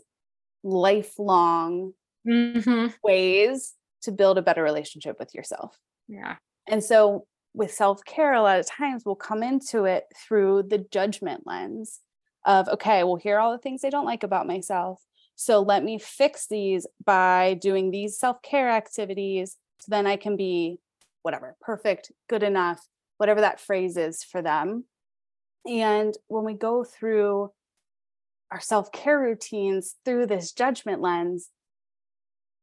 lifelong 0.62 1.92
mm-hmm. 2.26 2.88
ways 3.02 3.74
to 4.02 4.12
build 4.12 4.38
a 4.38 4.42
better 4.42 4.62
relationship 4.62 5.18
with 5.18 5.34
yourself. 5.34 5.76
Yeah. 6.08 6.36
And 6.68 6.82
so 6.82 7.26
with 7.56 7.72
self 7.72 8.04
care, 8.04 8.34
a 8.34 8.42
lot 8.42 8.60
of 8.60 8.66
times 8.66 9.02
we'll 9.04 9.16
come 9.16 9.42
into 9.42 9.84
it 9.84 10.04
through 10.14 10.64
the 10.64 10.78
judgment 10.78 11.46
lens 11.46 12.00
of, 12.44 12.68
okay, 12.68 13.02
well, 13.02 13.16
here 13.16 13.36
are 13.36 13.40
all 13.40 13.52
the 13.52 13.58
things 13.58 13.82
I 13.84 13.90
don't 13.90 14.04
like 14.04 14.22
about 14.22 14.46
myself. 14.46 15.02
So 15.34 15.60
let 15.60 15.82
me 15.82 15.98
fix 15.98 16.46
these 16.46 16.86
by 17.04 17.54
doing 17.60 17.90
these 17.90 18.18
self 18.18 18.42
care 18.42 18.70
activities. 18.70 19.56
So 19.80 19.86
then 19.88 20.06
I 20.06 20.16
can 20.16 20.36
be 20.36 20.78
whatever, 21.22 21.56
perfect, 21.60 22.12
good 22.28 22.42
enough, 22.42 22.86
whatever 23.16 23.40
that 23.40 23.60
phrase 23.60 23.96
is 23.96 24.22
for 24.22 24.42
them. 24.42 24.84
And 25.66 26.14
when 26.28 26.44
we 26.44 26.54
go 26.54 26.84
through 26.84 27.52
our 28.50 28.60
self 28.60 28.92
care 28.92 29.18
routines 29.18 29.96
through 30.04 30.26
this 30.26 30.52
judgment 30.52 31.00
lens, 31.00 31.50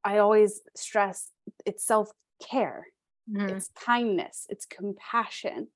I 0.04 0.20
always 0.20 0.62
stress 0.76 1.32
it's 1.66 1.86
self 1.86 2.12
care, 2.48 2.88
mm-hmm. 3.30 3.50
it's 3.50 3.70
kindness, 3.70 4.46
it's 4.50 4.66
compassion. 4.66 5.68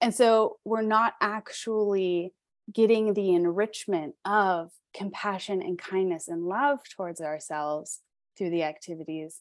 And 0.00 0.14
so 0.14 0.58
we're 0.64 0.82
not 0.82 1.14
actually 1.20 2.34
getting 2.72 3.14
the 3.14 3.32
enrichment 3.32 4.14
of 4.24 4.70
compassion 4.94 5.60
and 5.62 5.78
kindness 5.78 6.28
and 6.28 6.44
love 6.44 6.80
towards 6.96 7.20
ourselves 7.20 8.00
through 8.36 8.50
the 8.50 8.62
activities. 8.62 9.40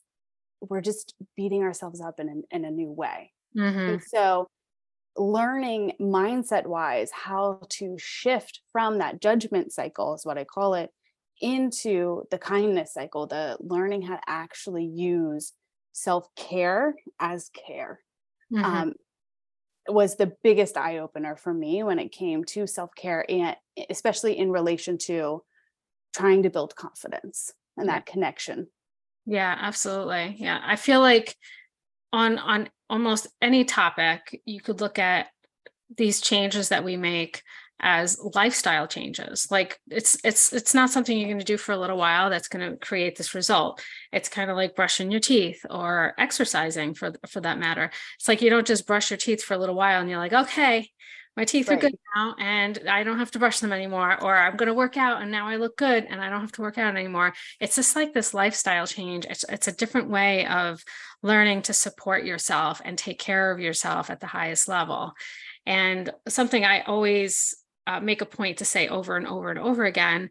We're 0.62 0.82
just 0.82 1.14
beating 1.36 1.64
ourselves 1.64 2.02
up 2.02 2.20
in 2.20 2.30
a, 2.30 2.56
in 2.56 2.66
a 2.66 2.72
new 2.72 2.92
way. 2.92 3.32
Mm-hmm. 3.58 3.80
And 3.80 4.04
so 4.04 4.48
learning 5.16 5.94
mindset 6.02 6.66
wise 6.66 7.12
how 7.12 7.62
to 7.70 7.96
shift 8.00 8.62
from 8.72 8.98
that 8.98 9.22
judgment 9.22 9.72
cycle 9.72 10.16
is 10.16 10.26
what 10.26 10.38
I 10.38 10.44
call 10.44 10.74
it 10.74 10.90
into 11.42 12.24
the 12.32 12.38
kindness 12.38 12.94
cycle, 12.94 13.28
the 13.28 13.58
learning 13.60 14.04
how 14.04 14.16
to 14.16 14.22
actually 14.28 14.86
use 14.86 15.54
self 15.94 16.28
care 16.36 16.96
as 17.20 17.50
care. 17.50 18.00
Mm-hmm. 18.52 18.66
Um, 18.66 18.94
was 19.88 20.16
the 20.16 20.34
biggest 20.44 20.78
eye 20.78 21.00
opener 21.00 21.36
for 21.36 21.54
me 21.54 21.84
when 21.84 22.00
it 22.00 22.12
came 22.12 22.44
to 22.46 22.68
self 22.68 22.94
care, 22.96 23.26
and 23.30 23.56
especially 23.90 24.38
in 24.38 24.52
relation 24.52 24.98
to 24.98 25.44
trying 26.14 26.44
to 26.44 26.50
build 26.50 26.76
confidence 26.76 27.54
and 27.78 27.90
that 27.90 28.06
connection. 28.06 28.68
Yeah, 29.26 29.56
absolutely. 29.60 30.36
Yeah, 30.38 30.62
I 30.64 30.76
feel 30.76 31.00
like 31.00 31.36
on 32.12 32.38
on 32.38 32.70
almost 32.90 33.28
any 33.42 33.66
topic, 33.66 34.42
you 34.46 34.62
could 34.62 34.82
look 34.82 35.00
at 35.00 35.28
these 35.98 36.22
changes 36.22 36.70
that 36.70 36.84
we 36.84 36.98
make 36.98 37.42
as 37.80 38.18
lifestyle 38.34 38.88
changes 38.88 39.48
like 39.52 39.80
it's 39.90 40.18
it's 40.24 40.54
it's 40.54 40.74
not 40.74 40.90
something 40.90 41.18
you're 41.18 41.28
going 41.28 41.40
to 41.40 41.46
do 41.46 41.58
for 41.58 41.74
a 41.74 41.78
little 41.78 41.98
while 41.98 42.30
that's 42.30 42.48
going 42.48 42.72
to 42.72 42.78
create 42.78 43.18
this 43.18 43.36
result 43.36 43.82
it's 44.12 44.30
kind 44.30 44.50
of 44.50 44.56
like 44.56 44.76
brushing 44.76 45.12
your 45.12 45.20
teeth 45.20 45.66
or 45.70 46.14
exercising 46.18 46.94
for 46.94 47.14
for 47.28 47.42
that 47.42 47.60
matter 47.60 47.92
it's 48.18 48.28
like 48.28 48.42
you 48.42 48.50
don't 48.50 48.68
just 48.68 48.88
brush 48.88 49.10
your 49.10 49.18
teeth 49.18 49.44
for 49.44 49.54
a 49.54 49.58
little 49.58 49.76
while 49.76 50.00
and 50.00 50.10
you're 50.10 50.20
like 50.20 50.34
okay 50.34 50.90
my 51.36 51.46
teeth 51.46 51.68
right. 51.68 51.78
are 51.78 51.82
good 51.82 51.98
now 52.16 52.36
and 52.38 52.80
I 52.88 53.04
don't 53.04 53.18
have 53.18 53.32
to 53.32 53.40
brush 53.40 53.60
them 53.60 53.74
anymore, 53.74 54.24
or 54.24 54.36
I'm 54.36 54.56
going 54.56 54.68
to 54.68 54.74
work 54.74 54.98
out 54.98 55.22
and 55.22 55.32
now 55.32 55.48
I 55.48 55.56
look 55.56 55.78
good 55.78 56.06
and 56.08 56.22
I 56.22 56.30
don't 56.30 56.42
have 56.42 56.52
to 56.54 56.62
work 56.62 56.78
out 56.78 56.96
anymore. 56.96 57.34
It's 57.60 57.76
just 57.76 57.96
like 57.96 58.14
this 58.14 58.36
lifestyle 58.36 58.86
change. 58.86 59.26
It's, 59.28 59.44
it's 59.50 59.68
a 59.68 59.72
different 59.72 60.10
way 60.10 60.46
of 60.46 60.84
learning 61.24 61.64
to 61.64 61.74
support 61.74 62.24
yourself 62.24 62.82
and 62.86 62.98
take 62.98 63.18
care 63.18 63.52
of 63.52 63.60
yourself 63.60 64.12
at 64.12 64.20
the 64.20 64.28
highest 64.28 64.68
level. 64.68 65.14
And 65.66 66.12
something 66.28 66.64
I 66.66 66.82
always 66.82 67.56
uh, 67.88 68.00
make 68.00 68.22
a 68.22 68.26
point 68.26 68.58
to 68.58 68.66
say 68.66 68.88
over 68.88 69.18
and 69.18 69.28
over 69.28 69.50
and 69.50 69.60
over 69.60 69.86
again 69.86 70.30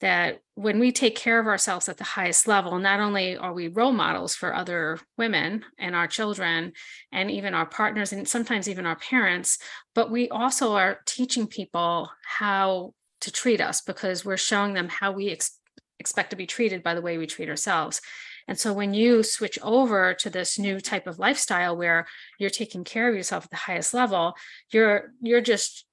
that 0.00 0.40
when 0.54 0.78
we 0.78 0.92
take 0.92 1.16
care 1.16 1.38
of 1.38 1.46
ourselves 1.46 1.88
at 1.88 1.96
the 1.96 2.04
highest 2.04 2.46
level, 2.46 2.78
not 2.78 3.00
only 3.00 3.36
are 3.36 3.54
we 3.54 3.68
role 3.68 3.92
models 3.92 4.34
for 4.34 4.54
other 4.54 4.98
women 5.16 5.64
and 5.78 5.94
our 5.94 6.06
children 6.06 6.72
and 7.12 7.30
even 7.30 7.54
our 7.54 7.66
partners 7.66 8.12
and 8.12 8.28
sometimes 8.28 8.68
even 8.68 8.86
our 8.86 8.96
parents, 8.96 9.58
but 9.94 10.10
we 10.10 10.28
also 10.28 10.74
are 10.74 10.98
teaching 11.06 11.46
people 11.46 12.10
how 12.22 12.92
to 13.20 13.32
treat 13.32 13.60
us 13.60 13.80
because 13.80 14.24
we're 14.24 14.36
showing 14.36 14.74
them 14.74 14.88
how 14.88 15.12
we 15.12 15.30
ex- 15.30 15.58
expect 15.98 16.30
to 16.30 16.36
be 16.36 16.46
treated 16.46 16.82
by 16.82 16.94
the 16.94 17.02
way 17.02 17.16
we 17.16 17.26
treat 17.26 17.48
ourselves. 17.48 18.02
And 18.46 18.58
so 18.58 18.72
when 18.72 18.92
you 18.92 19.22
switch 19.22 19.58
over 19.62 20.12
to 20.14 20.28
this 20.28 20.58
new 20.58 20.80
type 20.80 21.06
of 21.06 21.18
lifestyle 21.18 21.76
where 21.76 22.06
you're 22.38 22.50
taking 22.50 22.84
care 22.84 23.08
of 23.08 23.14
yourself 23.14 23.44
at 23.44 23.50
the 23.50 23.56
highest 23.56 23.94
level, 23.94 24.34
you're 24.70 25.12
you're 25.22 25.40
just 25.40 25.86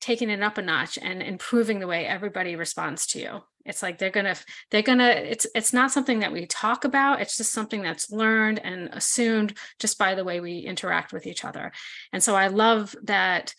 taking 0.00 0.30
it 0.30 0.42
up 0.42 0.58
a 0.58 0.62
notch 0.62 0.98
and 1.00 1.22
improving 1.22 1.78
the 1.78 1.86
way 1.86 2.06
everybody 2.06 2.56
responds 2.56 3.06
to 3.08 3.20
you. 3.20 3.40
It's 3.64 3.82
like 3.82 3.98
they're 3.98 4.10
gonna 4.10 4.36
they're 4.70 4.82
gonna 4.82 5.08
it's 5.08 5.46
it's 5.54 5.72
not 5.72 5.92
something 5.92 6.20
that 6.20 6.32
we 6.32 6.46
talk 6.46 6.84
about. 6.84 7.20
It's 7.20 7.36
just 7.36 7.52
something 7.52 7.82
that's 7.82 8.10
learned 8.10 8.58
and 8.58 8.88
assumed 8.92 9.56
just 9.78 9.98
by 9.98 10.14
the 10.14 10.24
way 10.24 10.40
we 10.40 10.60
interact 10.60 11.12
with 11.12 11.26
each 11.26 11.44
other. 11.44 11.72
And 12.12 12.22
so 12.22 12.34
i 12.34 12.48
love 12.48 12.96
that 13.04 13.54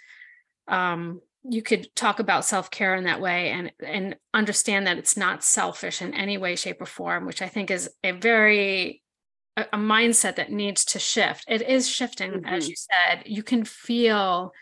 um, 0.67 1.21
you 1.43 1.62
could 1.62 1.93
talk 1.95 2.19
about 2.19 2.45
self-care 2.45 2.95
in 2.95 3.05
that 3.05 3.21
way 3.21 3.50
and 3.50 3.71
and 3.86 4.15
understand 4.33 4.88
that 4.88 4.98
it's 4.98 5.17
not 5.17 5.43
selfish 5.43 6.01
in 6.01 6.13
any 6.13 6.38
way 6.38 6.55
shape 6.55 6.79
or 6.79 6.86
form 6.86 7.25
which 7.25 7.41
i 7.41 7.48
think 7.48 7.71
is 7.71 7.89
a 8.03 8.12
very 8.12 9.01
a, 9.57 9.63
a 9.74 9.77
mindset 9.77 10.36
that 10.36 10.51
needs 10.51 10.86
to 10.86 11.00
shift. 11.00 11.45
It 11.48 11.62
is 11.62 11.89
shifting 11.89 12.31
mm-hmm. 12.31 12.45
as 12.45 12.69
you 12.69 12.75
said. 12.75 13.24
You 13.25 13.43
can 13.43 13.63
feel 13.63 14.53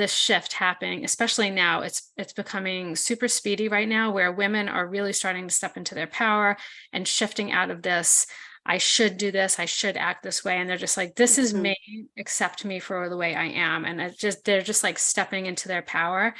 this 0.00 0.14
shift 0.14 0.54
happening 0.54 1.04
especially 1.04 1.50
now 1.50 1.82
it's 1.82 2.10
it's 2.16 2.32
becoming 2.32 2.96
super 2.96 3.28
speedy 3.28 3.68
right 3.68 3.86
now 3.86 4.10
where 4.10 4.32
women 4.32 4.66
are 4.66 4.86
really 4.86 5.12
starting 5.12 5.46
to 5.46 5.54
step 5.54 5.76
into 5.76 5.94
their 5.94 6.06
power 6.06 6.56
and 6.90 7.06
shifting 7.06 7.52
out 7.52 7.70
of 7.70 7.82
this 7.82 8.26
i 8.64 8.78
should 8.78 9.18
do 9.18 9.30
this 9.30 9.58
i 9.58 9.66
should 9.66 9.98
act 9.98 10.22
this 10.22 10.42
way 10.42 10.56
and 10.56 10.70
they're 10.70 10.78
just 10.78 10.96
like 10.96 11.14
this 11.16 11.36
is 11.36 11.52
mm-hmm. 11.52 11.64
me 11.64 12.06
accept 12.18 12.64
me 12.64 12.80
for 12.80 13.10
the 13.10 13.16
way 13.16 13.34
i 13.34 13.44
am 13.44 13.84
and 13.84 14.00
it 14.00 14.18
just 14.18 14.42
they're 14.46 14.62
just 14.62 14.82
like 14.82 14.98
stepping 14.98 15.44
into 15.44 15.68
their 15.68 15.82
power 15.82 16.34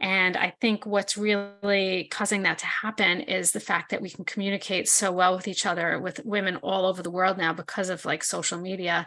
and 0.00 0.36
I 0.36 0.54
think 0.60 0.86
what's 0.86 1.16
really 1.16 2.06
causing 2.08 2.44
that 2.44 2.58
to 2.58 2.66
happen 2.66 3.20
is 3.22 3.50
the 3.50 3.58
fact 3.58 3.90
that 3.90 4.00
we 4.00 4.08
can 4.08 4.24
communicate 4.24 4.88
so 4.88 5.10
well 5.10 5.34
with 5.34 5.48
each 5.48 5.66
other, 5.66 5.98
with 5.98 6.24
women 6.24 6.54
all 6.58 6.86
over 6.86 7.02
the 7.02 7.10
world 7.10 7.36
now 7.36 7.52
because 7.52 7.88
of 7.88 8.04
like 8.04 8.22
social 8.22 8.58
media 8.58 9.06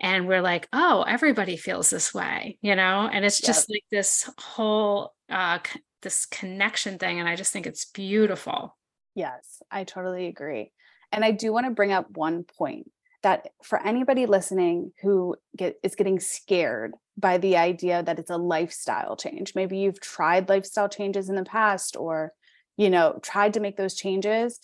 and 0.00 0.28
we're 0.28 0.42
like 0.42 0.68
oh 0.72 1.04
everybody 1.08 1.56
feels 1.56 1.90
this 1.90 2.12
way 2.14 2.58
you 2.60 2.74
know 2.74 3.08
and 3.12 3.24
it's 3.24 3.40
just 3.40 3.70
like 3.70 3.84
this 3.90 4.28
whole 4.38 5.14
uh 5.30 5.58
this 6.02 6.26
connection 6.26 6.98
thing 6.98 7.18
and 7.18 7.28
i 7.28 7.36
just 7.36 7.52
think 7.52 7.66
it's 7.66 7.86
beautiful 7.86 8.76
yes 9.14 9.60
i 9.70 9.84
totally 9.84 10.26
agree 10.26 10.70
and 11.12 11.24
i 11.24 11.30
do 11.30 11.52
want 11.52 11.66
to 11.66 11.72
bring 11.72 11.92
up 11.92 12.06
one 12.10 12.44
point 12.44 12.90
that 13.22 13.48
for 13.62 13.84
anybody 13.84 14.26
listening 14.26 14.92
who 15.02 15.34
get 15.56 15.76
is 15.82 15.96
getting 15.96 16.20
scared 16.20 16.92
by 17.16 17.36
the 17.36 17.56
idea 17.56 18.02
that 18.02 18.18
it's 18.18 18.30
a 18.30 18.36
lifestyle 18.36 19.16
change. 19.16 19.54
Maybe 19.54 19.78
you've 19.78 20.00
tried 20.00 20.48
lifestyle 20.48 20.88
changes 20.88 21.28
in 21.28 21.34
the 21.34 21.44
past 21.44 21.96
or, 21.96 22.32
you 22.76 22.90
know, 22.90 23.18
tried 23.22 23.54
to 23.54 23.60
make 23.60 23.76
those 23.76 23.94
changes 23.94 24.60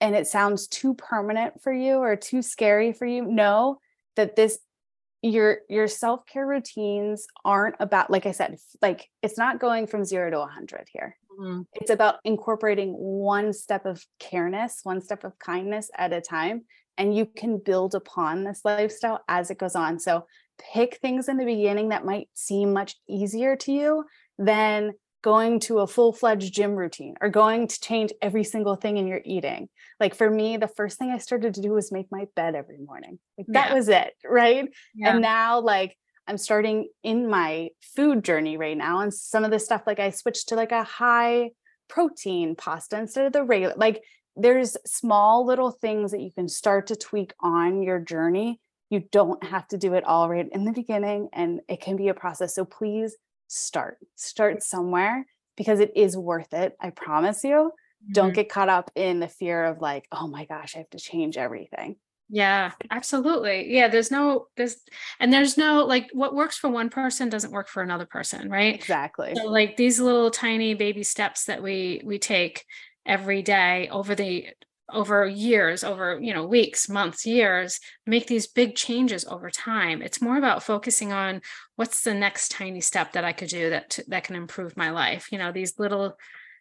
and 0.00 0.14
it 0.14 0.26
sounds 0.26 0.68
too 0.68 0.94
permanent 0.94 1.60
for 1.60 1.72
you 1.72 1.96
or 1.96 2.14
too 2.14 2.42
scary 2.42 2.92
for 2.92 3.06
you. 3.06 3.24
Know 3.24 3.78
that 4.16 4.36
this 4.36 4.58
your 5.22 5.58
your 5.68 5.86
self-care 5.86 6.46
routines 6.46 7.26
aren't 7.44 7.76
about 7.78 8.10
like 8.10 8.24
i 8.24 8.32
said 8.32 8.56
like 8.80 9.08
it's 9.22 9.36
not 9.36 9.60
going 9.60 9.86
from 9.86 10.04
0 10.04 10.30
to 10.30 10.38
100 10.38 10.88
here 10.90 11.16
mm-hmm. 11.38 11.62
it's 11.74 11.90
about 11.90 12.16
incorporating 12.24 12.94
one 12.94 13.52
step 13.52 13.84
of 13.84 14.02
careness 14.18 14.78
one 14.82 15.00
step 15.00 15.24
of 15.24 15.38
kindness 15.38 15.90
at 15.96 16.12
a 16.12 16.20
time 16.20 16.62
and 16.96 17.14
you 17.14 17.26
can 17.26 17.58
build 17.58 17.94
upon 17.94 18.44
this 18.44 18.62
lifestyle 18.64 19.20
as 19.28 19.50
it 19.50 19.58
goes 19.58 19.76
on 19.76 19.98
so 19.98 20.24
pick 20.72 20.96
things 20.96 21.28
in 21.28 21.36
the 21.36 21.44
beginning 21.44 21.90
that 21.90 22.04
might 22.04 22.28
seem 22.34 22.72
much 22.72 22.96
easier 23.08 23.56
to 23.56 23.72
you 23.72 24.04
than 24.38 24.92
going 25.22 25.60
to 25.60 25.80
a 25.80 25.86
full-fledged 25.86 26.52
gym 26.52 26.74
routine 26.74 27.14
or 27.20 27.28
going 27.28 27.68
to 27.68 27.80
change 27.80 28.12
every 28.22 28.44
single 28.44 28.76
thing 28.76 28.96
in 28.96 29.06
your 29.06 29.20
eating. 29.24 29.68
Like 29.98 30.14
for 30.14 30.30
me 30.30 30.56
the 30.56 30.68
first 30.68 30.98
thing 30.98 31.10
i 31.10 31.18
started 31.18 31.54
to 31.54 31.60
do 31.60 31.70
was 31.70 31.92
make 31.92 32.06
my 32.10 32.26
bed 32.36 32.54
every 32.54 32.78
morning. 32.78 33.18
Like 33.36 33.46
that 33.50 33.68
yeah. 33.68 33.74
was 33.74 33.88
it 33.88 34.14
right? 34.24 34.68
Yeah. 34.94 35.12
and 35.12 35.20
now 35.22 35.60
like 35.60 35.96
i'm 36.26 36.38
starting 36.38 36.88
in 37.02 37.28
my 37.28 37.70
food 37.96 38.24
journey 38.24 38.56
right 38.56 38.76
now 38.76 39.00
and 39.00 39.12
some 39.12 39.44
of 39.44 39.50
the 39.50 39.58
stuff 39.58 39.82
like 39.86 39.98
i 39.98 40.10
switched 40.10 40.50
to 40.50 40.54
like 40.54 40.70
a 40.70 40.84
high 40.84 41.50
protein 41.88 42.54
pasta 42.54 42.98
instead 42.98 43.26
of 43.26 43.32
the 43.32 43.42
regular 43.42 43.74
like 43.76 44.02
there's 44.36 44.76
small 44.86 45.46
little 45.46 45.70
things 45.70 46.12
that 46.12 46.20
you 46.20 46.32
can 46.32 46.48
start 46.48 46.86
to 46.88 46.96
tweak 46.96 47.32
on 47.40 47.82
your 47.82 48.00
journey. 48.00 48.60
You 48.88 49.04
don't 49.12 49.42
have 49.44 49.68
to 49.68 49.78
do 49.78 49.94
it 49.94 50.04
all 50.04 50.28
right 50.28 50.48
in 50.50 50.64
the 50.64 50.72
beginning 50.72 51.28
and 51.32 51.60
it 51.68 51.80
can 51.80 51.96
be 51.96 52.08
a 52.08 52.14
process. 52.14 52.54
So 52.54 52.64
please 52.64 53.16
start 53.50 53.98
start 54.14 54.62
somewhere 54.62 55.26
because 55.56 55.80
it 55.80 55.90
is 55.96 56.16
worth 56.16 56.52
it 56.54 56.76
i 56.80 56.90
promise 56.90 57.42
you. 57.44 57.72
Mm-hmm. 58.02 58.12
don't 58.12 58.32
get 58.32 58.48
caught 58.48 58.68
up 58.68 58.90
in 58.94 59.20
the 59.20 59.28
fear 59.28 59.64
of 59.64 59.80
like 59.80 60.06
oh 60.12 60.26
my 60.28 60.44
gosh 60.46 60.74
i 60.74 60.78
have 60.78 60.90
to 60.90 60.98
change 60.98 61.36
everything. 61.36 61.96
Yeah 62.32 62.70
absolutely. 62.92 63.74
Yeah 63.74 63.88
there's 63.88 64.12
no 64.12 64.46
there's 64.56 64.76
and 65.18 65.32
there's 65.32 65.58
no 65.58 65.84
like 65.84 66.08
what 66.12 66.32
works 66.32 66.56
for 66.56 66.70
one 66.70 66.88
person 66.88 67.28
doesn't 67.28 67.50
work 67.50 67.68
for 67.68 67.82
another 67.82 68.06
person 68.06 68.48
right? 68.48 68.72
Exactly. 68.74 69.34
So 69.34 69.46
like 69.48 69.76
these 69.76 69.98
little 69.98 70.30
tiny 70.30 70.74
baby 70.74 71.02
steps 71.02 71.46
that 71.46 71.60
we 71.60 72.00
we 72.04 72.20
take 72.20 72.64
every 73.04 73.42
day 73.42 73.88
over 73.90 74.14
the 74.14 74.46
over 74.92 75.26
years 75.26 75.84
over 75.84 76.18
you 76.20 76.32
know 76.34 76.46
weeks 76.46 76.88
months 76.88 77.26
years 77.26 77.80
make 78.06 78.26
these 78.26 78.46
big 78.46 78.74
changes 78.74 79.24
over 79.26 79.50
time. 79.50 80.02
It's 80.02 80.22
more 80.22 80.36
about 80.36 80.62
focusing 80.62 81.12
on 81.12 81.40
what's 81.76 82.02
the 82.02 82.14
next 82.14 82.50
tiny 82.50 82.80
step 82.80 83.12
that 83.12 83.24
i 83.24 83.32
could 83.32 83.48
do 83.48 83.70
that 83.70 83.98
that 84.08 84.24
can 84.24 84.36
improve 84.36 84.76
my 84.76 84.90
life 84.90 85.32
you 85.32 85.38
know 85.38 85.50
these 85.50 85.78
little 85.78 86.16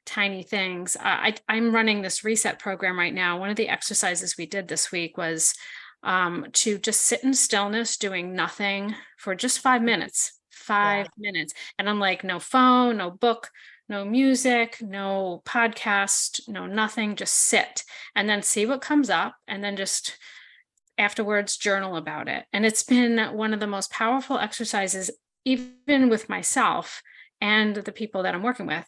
tiny 0.05 0.43
things. 0.43 0.97
I, 0.99 1.35
i'm 1.47 1.73
running 1.73 2.01
this 2.01 2.23
reset 2.23 2.57
program 2.59 2.97
right 2.97 3.13
now. 3.13 3.39
One 3.39 3.49
of 3.49 3.57
the 3.57 3.69
exercises 3.69 4.37
we 4.37 4.45
did 4.45 4.67
this 4.67 4.91
week 4.91 5.17
was 5.17 5.53
um, 6.01 6.45
to 6.53 6.77
just 6.77 7.01
sit 7.01 7.23
in 7.23 7.33
stillness 7.33 7.97
doing 7.97 8.33
nothing 8.33 8.95
for 9.17 9.35
just 9.35 9.59
five 9.59 9.81
minutes 9.81 10.39
five 10.49 11.07
yeah. 11.17 11.31
minutes. 11.31 11.53
And 11.77 11.89
i'm 11.89 11.99
like 11.99 12.23
no 12.23 12.39
phone 12.39 12.97
no 12.97 13.11
book 13.11 13.49
no 13.89 14.05
music, 14.05 14.77
no 14.81 15.41
podcast, 15.45 16.47
no 16.47 16.67
nothing, 16.67 17.15
just 17.15 17.33
sit 17.33 17.83
and 18.15 18.29
then 18.29 18.41
see 18.41 18.65
what 18.65 18.81
comes 18.81 19.09
up 19.09 19.35
and 19.47 19.63
then 19.63 19.75
just 19.75 20.17
afterwards 20.97 21.57
journal 21.57 21.95
about 21.95 22.27
it. 22.27 22.45
And 22.53 22.65
it's 22.65 22.83
been 22.83 23.17
one 23.35 23.53
of 23.53 23.59
the 23.59 23.67
most 23.67 23.91
powerful 23.91 24.37
exercises, 24.37 25.09
even 25.43 26.09
with 26.09 26.29
myself 26.29 27.01
and 27.41 27.75
the 27.75 27.91
people 27.91 28.23
that 28.23 28.35
I'm 28.35 28.43
working 28.43 28.67
with. 28.67 28.85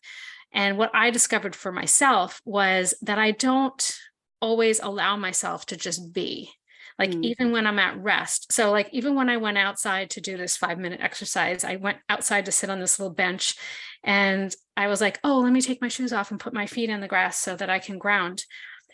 And 0.54 0.78
what 0.78 0.92
I 0.94 1.10
discovered 1.10 1.56
for 1.56 1.72
myself 1.72 2.42
was 2.46 2.94
that 3.02 3.18
I 3.18 3.32
don't 3.32 3.98
always 4.42 4.80
allow 4.80 5.16
myself 5.16 5.66
to 5.68 5.78
just 5.78 6.14
be 6.14 6.52
like 7.00 7.12
mm. 7.12 7.24
even 7.24 7.52
when 7.52 7.68
I'm 7.68 7.80
at 7.80 7.98
rest. 8.02 8.52
So, 8.52 8.72
like, 8.72 8.90
even 8.92 9.16
when 9.16 9.30
I 9.30 9.38
went 9.38 9.58
outside 9.58 10.10
to 10.12 10.22
do 10.22 10.38
this 10.38 10.58
five 10.58 10.78
minute 10.78 11.02
exercise, 11.02 11.64
I 11.64 11.78
went 11.78 11.98
outside 12.10 12.46
to 12.46 12.52
sit 12.52 12.70
on 12.70 12.80
this 12.80 13.00
little 13.00 13.14
bench 13.14 13.56
and 14.04 14.54
I 14.76 14.88
was 14.88 15.02
like, 15.02 15.20
oh, 15.24 15.40
let 15.40 15.54
me 15.54 15.62
take 15.62 15.82
my 15.82 15.88
shoes 15.88 16.14
off 16.14 16.32
and 16.32 16.40
put 16.40 16.54
my 16.54 16.66
feet 16.66 16.90
in 16.90 17.02
the 17.02 17.08
grass 17.08 17.38
so 17.38 17.56
that 17.56 17.70
I 17.70 17.80
can 17.80 17.98
ground. 17.98 18.44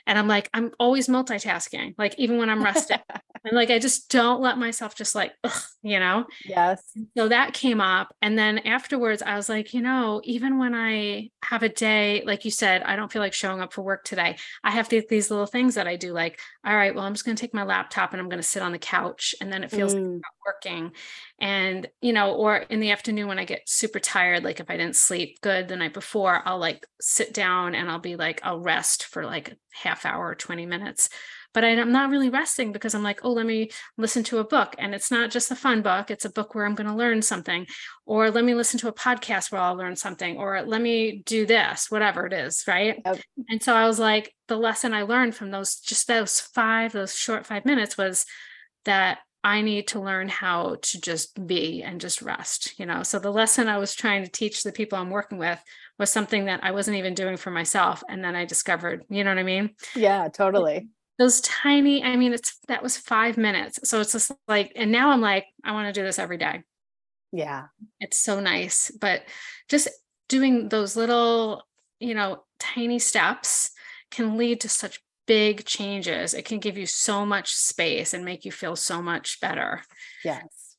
And 0.07 0.17
I'm 0.17 0.27
like, 0.27 0.49
I'm 0.53 0.71
always 0.79 1.07
multitasking, 1.07 1.93
like 1.97 2.17
even 2.17 2.37
when 2.37 2.49
I'm 2.49 2.63
rested. 2.63 2.99
and 3.43 3.53
like, 3.53 3.69
I 3.69 3.77
just 3.77 4.09
don't 4.09 4.41
let 4.41 4.57
myself 4.57 4.95
just 4.95 5.13
like, 5.13 5.33
ugh, 5.43 5.61
you 5.83 5.99
know? 5.99 6.25
Yes. 6.45 6.81
So 7.17 7.27
that 7.27 7.53
came 7.53 7.81
up. 7.81 8.15
And 8.21 8.39
then 8.39 8.59
afterwards, 8.59 9.21
I 9.21 9.35
was 9.35 9.49
like, 9.49 9.73
you 9.73 9.81
know, 9.81 10.21
even 10.23 10.57
when 10.57 10.73
I 10.73 11.29
have 11.43 11.61
a 11.61 11.69
day, 11.69 12.23
like 12.25 12.45
you 12.45 12.51
said, 12.51 12.83
I 12.83 12.95
don't 12.95 13.11
feel 13.11 13.21
like 13.21 13.33
showing 13.33 13.61
up 13.61 13.73
for 13.73 13.81
work 13.81 14.05
today. 14.05 14.37
I 14.63 14.71
have 14.71 14.87
these, 14.87 15.03
these 15.09 15.29
little 15.29 15.45
things 15.45 15.75
that 15.75 15.87
I 15.87 15.97
do, 15.97 16.13
like, 16.13 16.39
all 16.65 16.75
right, 16.75 16.95
well, 16.95 17.03
I'm 17.03 17.13
just 17.13 17.25
going 17.25 17.35
to 17.35 17.41
take 17.41 17.53
my 17.53 17.63
laptop 17.63 18.13
and 18.13 18.21
I'm 18.21 18.29
going 18.29 18.41
to 18.41 18.47
sit 18.47 18.63
on 18.63 18.71
the 18.71 18.79
couch. 18.79 19.35
And 19.41 19.51
then 19.51 19.63
it 19.63 19.71
feels 19.71 19.93
mm. 19.93 20.15
like 20.15 20.23
working 20.45 20.93
and 21.39 21.87
you 22.01 22.13
know 22.13 22.33
or 22.33 22.57
in 22.57 22.79
the 22.79 22.91
afternoon 22.91 23.27
when 23.27 23.39
i 23.39 23.45
get 23.45 23.67
super 23.67 23.99
tired 23.99 24.43
like 24.43 24.59
if 24.59 24.69
i 24.69 24.77
didn't 24.77 24.95
sleep 24.95 25.39
good 25.41 25.67
the 25.67 25.75
night 25.75 25.93
before 25.93 26.41
i'll 26.45 26.57
like 26.57 26.87
sit 26.99 27.33
down 27.33 27.75
and 27.75 27.89
i'll 27.89 27.99
be 27.99 28.15
like 28.15 28.41
i'll 28.43 28.59
rest 28.59 29.05
for 29.05 29.23
like 29.25 29.55
half 29.73 30.05
hour 30.05 30.29
or 30.29 30.35
20 30.35 30.65
minutes 30.65 31.09
but 31.57 31.63
I'm 31.63 31.91
not 31.91 32.11
really 32.11 32.29
resting 32.29 32.71
because 32.71 32.93
I'm 32.93 33.01
like, 33.01 33.21
oh, 33.23 33.31
let 33.31 33.47
me 33.47 33.71
listen 33.97 34.23
to 34.25 34.37
a 34.37 34.43
book. 34.43 34.75
And 34.77 34.93
it's 34.93 35.09
not 35.09 35.31
just 35.31 35.49
a 35.49 35.55
fun 35.55 35.81
book, 35.81 36.11
it's 36.11 36.23
a 36.23 36.29
book 36.29 36.53
where 36.53 36.67
I'm 36.67 36.75
going 36.75 36.85
to 36.85 36.95
learn 36.95 37.23
something. 37.23 37.65
Or 38.05 38.29
let 38.29 38.45
me 38.45 38.53
listen 38.53 38.79
to 38.81 38.89
a 38.89 38.93
podcast 38.93 39.51
where 39.51 39.59
I'll 39.59 39.75
learn 39.75 39.95
something. 39.95 40.37
Or 40.37 40.61
let 40.61 40.79
me 40.79 41.23
do 41.25 41.47
this, 41.47 41.89
whatever 41.89 42.27
it 42.27 42.33
is. 42.33 42.63
Right. 42.67 43.01
Yep. 43.03 43.21
And 43.49 43.63
so 43.63 43.73
I 43.73 43.87
was 43.87 43.97
like, 43.97 44.35
the 44.47 44.55
lesson 44.55 44.93
I 44.93 45.01
learned 45.01 45.33
from 45.33 45.49
those, 45.49 45.77
just 45.77 46.07
those 46.07 46.39
five, 46.39 46.91
those 46.91 47.15
short 47.15 47.47
five 47.47 47.65
minutes 47.65 47.97
was 47.97 48.27
that 48.85 49.17
I 49.47 49.61
need 49.61 49.87
to 49.87 50.01
learn 50.01 50.27
how 50.27 50.75
to 50.81 50.99
just 50.99 51.47
be 51.47 51.81
and 51.81 52.01
just 52.01 52.21
rest, 52.21 52.77
you 52.77 52.85
know. 52.85 53.01
So 53.01 53.17
the 53.17 53.31
lesson 53.31 53.69
I 53.69 53.77
was 53.77 53.95
trying 53.95 54.25
to 54.25 54.29
teach 54.29 54.61
the 54.61 54.73
people 54.73 54.97
I'm 54.97 55.09
working 55.09 55.37
with 55.37 55.63
was 55.97 56.09
something 56.09 56.45
that 56.45 56.65
I 56.65 56.71
wasn't 56.71 56.97
even 56.97 57.13
doing 57.13 57.37
for 57.37 57.49
myself 57.49 58.03
and 58.09 58.21
then 58.21 58.35
I 58.35 58.43
discovered, 58.43 59.05
you 59.09 59.23
know 59.23 59.31
what 59.31 59.37
I 59.39 59.43
mean? 59.43 59.69
Yeah, 59.95 60.27
totally. 60.27 60.89
Those 61.17 61.39
tiny, 61.39 62.03
I 62.03 62.17
mean, 62.17 62.33
it's 62.33 62.59
that 62.67 62.83
was 62.83 62.97
5 62.97 63.37
minutes. 63.37 63.79
So 63.85 64.01
it's 64.01 64.11
just 64.11 64.33
like 64.49 64.73
and 64.75 64.91
now 64.91 65.11
I'm 65.11 65.21
like 65.21 65.45
I 65.63 65.71
want 65.71 65.87
to 65.87 65.97
do 65.97 66.05
this 66.05 66.19
every 66.19 66.37
day. 66.37 66.63
Yeah. 67.31 67.67
It's 68.01 68.19
so 68.19 68.41
nice, 68.41 68.91
but 68.99 69.21
just 69.69 69.87
doing 70.27 70.67
those 70.67 70.97
little, 70.97 71.63
you 72.01 72.15
know, 72.15 72.43
tiny 72.59 72.99
steps 72.99 73.71
can 74.11 74.35
lead 74.37 74.59
to 74.61 74.67
such 74.67 74.99
big 75.27 75.65
changes. 75.65 76.33
It 76.33 76.45
can 76.45 76.59
give 76.59 76.77
you 76.77 76.85
so 76.85 77.25
much 77.25 77.53
space 77.53 78.13
and 78.13 78.25
make 78.25 78.45
you 78.45 78.51
feel 78.51 78.75
so 78.75 79.01
much 79.01 79.39
better. 79.39 79.83
Yes. 80.23 80.75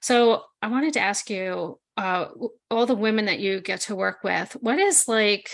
So 0.00 0.44
I 0.62 0.68
wanted 0.68 0.94
to 0.94 1.00
ask 1.00 1.28
you, 1.28 1.78
uh, 1.96 2.26
all 2.70 2.86
the 2.86 2.94
women 2.94 3.24
that 3.24 3.40
you 3.40 3.60
get 3.60 3.80
to 3.82 3.96
work 3.96 4.22
with, 4.22 4.56
what 4.60 4.78
is 4.78 5.08
like 5.08 5.50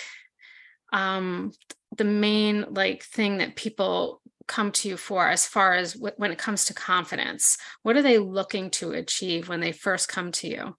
um, 0.92 1.52
the 1.96 2.04
main 2.04 2.66
like 2.68 3.02
thing 3.02 3.38
that 3.38 3.56
people 3.56 4.20
come 4.46 4.70
to 4.72 4.88
you 4.88 4.96
for 4.96 5.26
as 5.28 5.46
far 5.46 5.74
as 5.74 5.94
w- 5.94 6.14
when 6.16 6.30
it 6.30 6.38
comes 6.38 6.66
to 6.66 6.74
confidence? 6.74 7.56
What 7.82 7.96
are 7.96 8.02
they 8.02 8.18
looking 8.18 8.70
to 8.72 8.92
achieve 8.92 9.48
when 9.48 9.60
they 9.60 9.72
first 9.72 10.08
come 10.08 10.32
to 10.32 10.48
you? 10.48 10.76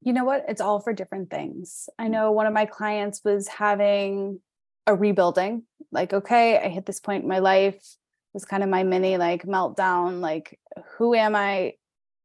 You 0.00 0.12
know 0.12 0.24
what? 0.24 0.44
It's 0.48 0.60
all 0.60 0.80
for 0.80 0.92
different 0.92 1.30
things. 1.30 1.88
I 1.98 2.08
know 2.08 2.32
one 2.32 2.46
of 2.46 2.52
my 2.52 2.66
clients 2.66 3.22
was 3.24 3.48
having 3.48 4.40
a 4.86 4.94
rebuilding 4.94 5.62
like 5.92 6.12
okay 6.12 6.58
i 6.58 6.68
hit 6.68 6.84
this 6.86 7.00
point 7.00 7.22
in 7.22 7.28
my 7.28 7.38
life 7.38 7.74
it 7.74 8.34
was 8.34 8.44
kind 8.44 8.62
of 8.62 8.68
my 8.68 8.82
mini 8.82 9.16
like 9.16 9.44
meltdown 9.44 10.20
like 10.20 10.58
who 10.98 11.14
am 11.14 11.36
i? 11.36 11.74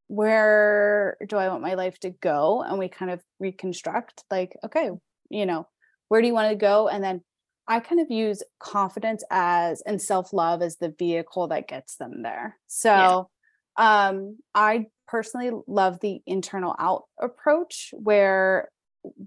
Where 0.08 1.18
do 1.28 1.38
i 1.38 1.50
want 1.50 1.62
my 1.62 1.76
life 1.76 2.00
to 2.00 2.10
go? 2.10 2.64
And 2.64 2.80
we 2.80 2.90
kind 2.90 3.12
of 3.12 3.22
reconstruct 3.40 4.24
like 4.32 4.58
okay 4.66 4.90
you 5.30 5.46
know 5.46 5.68
where 6.08 6.22
do 6.22 6.28
you 6.28 6.34
want 6.34 6.50
to 6.50 6.56
go? 6.56 6.88
And 6.88 7.04
then 7.04 7.22
i 7.68 7.80
kind 7.80 8.02
of 8.02 8.10
use 8.10 8.42
confidence 8.60 9.24
as 9.30 9.82
and 9.82 10.02
self-love 10.02 10.64
as 10.64 10.78
the 10.78 10.94
vehicle 10.98 11.48
that 11.50 11.68
gets 11.68 11.98
them 11.98 12.24
there. 12.24 12.58
So 12.66 13.30
yeah. 13.78 14.08
um 14.08 14.38
i 14.56 14.88
personally 15.08 15.52
love 15.68 16.00
the 16.00 16.22
internal 16.26 16.76
out 16.80 17.04
approach 17.22 17.94
where 17.94 18.70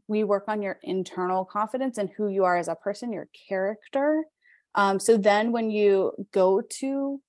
we 0.09 0.25
work 0.25 0.45
on 0.49 0.63
your 0.63 0.79
internal 0.83 1.45
confidence 1.45 1.99
and 1.99 2.11
who 2.17 2.29
you 2.29 2.45
are 2.45 2.57
as 2.57 2.69
a 2.69 2.75
person, 2.75 3.13
your 3.13 3.29
character. 3.49 4.25
Um, 4.75 4.99
so 4.99 5.17
then 5.17 5.53
when 5.53 5.71
you 5.71 6.13
go 6.33 6.63
to 6.81 7.21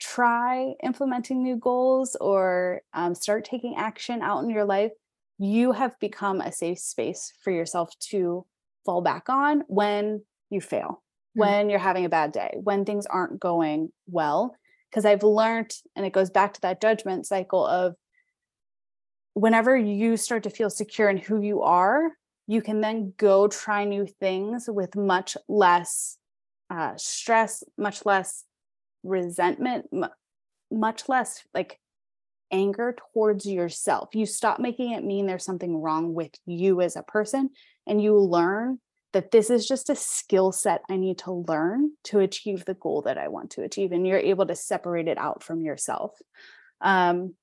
try 0.00 0.74
implementing 0.82 1.42
new 1.42 1.56
goals 1.56 2.16
or 2.20 2.82
um, 2.94 3.14
start 3.14 3.44
taking 3.44 3.76
action 3.76 4.22
out 4.22 4.42
in 4.42 4.50
your 4.50 4.64
life, 4.64 4.92
you 5.38 5.72
have 5.72 5.98
become 6.00 6.40
a 6.40 6.52
safe 6.52 6.78
space 6.78 7.32
for 7.42 7.50
yourself 7.50 7.92
to 7.98 8.44
fall 8.84 9.02
back 9.02 9.28
on 9.28 9.62
when 9.68 10.22
you 10.50 10.60
fail, 10.60 11.02
mm-hmm. 11.38 11.40
when 11.40 11.70
you're 11.70 11.78
having 11.78 12.04
a 12.04 12.10
bad 12.10 12.32
day, 12.32 12.56
when 12.62 12.84
things 12.84 13.06
aren't 13.06 13.40
going 13.40 13.90
well. 14.06 14.54
Because 14.90 15.04
I've 15.04 15.22
learned, 15.22 15.72
and 15.94 16.04
it 16.04 16.12
goes 16.12 16.30
back 16.30 16.54
to 16.54 16.60
that 16.62 16.80
judgment 16.80 17.24
cycle 17.24 17.64
of 17.64 17.94
whenever 19.40 19.74
you 19.76 20.16
start 20.16 20.42
to 20.42 20.50
feel 20.50 20.68
secure 20.68 21.08
in 21.08 21.16
who 21.16 21.40
you 21.40 21.62
are, 21.62 22.10
you 22.46 22.60
can 22.60 22.80
then 22.80 23.14
go 23.16 23.48
try 23.48 23.84
new 23.84 24.06
things 24.06 24.68
with 24.68 24.94
much 24.96 25.36
less 25.48 26.18
uh, 26.68 26.92
stress, 26.96 27.64
much 27.78 28.04
less 28.04 28.44
resentment, 29.02 29.86
m- 29.92 30.10
much 30.70 31.08
less 31.08 31.42
like 31.54 31.80
anger 32.52 32.94
towards 33.12 33.46
yourself. 33.46 34.10
You 34.14 34.26
stop 34.26 34.60
making 34.60 34.92
it 34.92 35.04
mean 35.04 35.26
there's 35.26 35.44
something 35.44 35.80
wrong 35.80 36.12
with 36.12 36.32
you 36.44 36.82
as 36.82 36.96
a 36.96 37.02
person, 37.02 37.50
and 37.86 38.02
you 38.02 38.18
learn 38.18 38.78
that 39.12 39.30
this 39.30 39.48
is 39.48 39.66
just 39.66 39.90
a 39.90 39.96
skill 39.96 40.52
set 40.52 40.82
I 40.88 40.96
need 40.96 41.18
to 41.18 41.32
learn 41.32 41.92
to 42.04 42.20
achieve 42.20 42.64
the 42.64 42.74
goal 42.74 43.02
that 43.02 43.18
I 43.18 43.28
want 43.28 43.52
to 43.52 43.62
achieve. 43.62 43.90
And 43.90 44.06
you're 44.06 44.18
able 44.18 44.46
to 44.46 44.54
separate 44.54 45.08
it 45.08 45.18
out 45.18 45.42
from 45.42 45.62
yourself. 45.62 46.12
Um, 46.80 47.34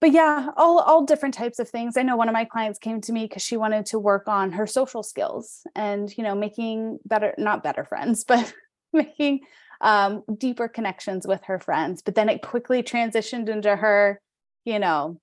but 0.00 0.12
yeah, 0.12 0.48
all 0.56 0.80
all 0.80 1.04
different 1.04 1.34
types 1.34 1.58
of 1.58 1.68
things. 1.68 1.96
I 1.96 2.02
know 2.02 2.16
one 2.16 2.28
of 2.28 2.32
my 2.32 2.44
clients 2.46 2.78
came 2.78 3.00
to 3.02 3.12
me 3.12 3.24
because 3.24 3.42
she 3.42 3.56
wanted 3.56 3.86
to 3.86 3.98
work 3.98 4.28
on 4.28 4.52
her 4.52 4.66
social 4.66 5.02
skills 5.02 5.62
and 5.74 6.16
you 6.16 6.24
know 6.24 6.34
making 6.34 6.98
better 7.04 7.34
not 7.36 7.62
better 7.62 7.84
friends, 7.84 8.24
but 8.28 8.52
making 8.92 9.40
um, 9.82 10.22
deeper 10.36 10.68
connections 10.68 11.26
with 11.26 11.44
her 11.44 11.58
friends. 11.58 12.02
But 12.02 12.14
then 12.14 12.28
it 12.28 12.42
quickly 12.42 12.82
transitioned 12.82 13.48
into 13.48 13.76
her, 13.76 14.20
you 14.64 14.78
know, 14.78 15.20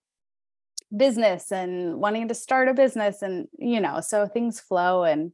business 0.95 1.51
and 1.51 1.99
wanting 1.99 2.27
to 2.27 2.35
start 2.35 2.67
a 2.67 2.73
business, 2.73 3.23
and 3.23 3.47
you 3.57 3.81
know, 3.81 3.99
so 4.01 4.27
things 4.27 4.59
flow 4.59 5.03
in 5.03 5.33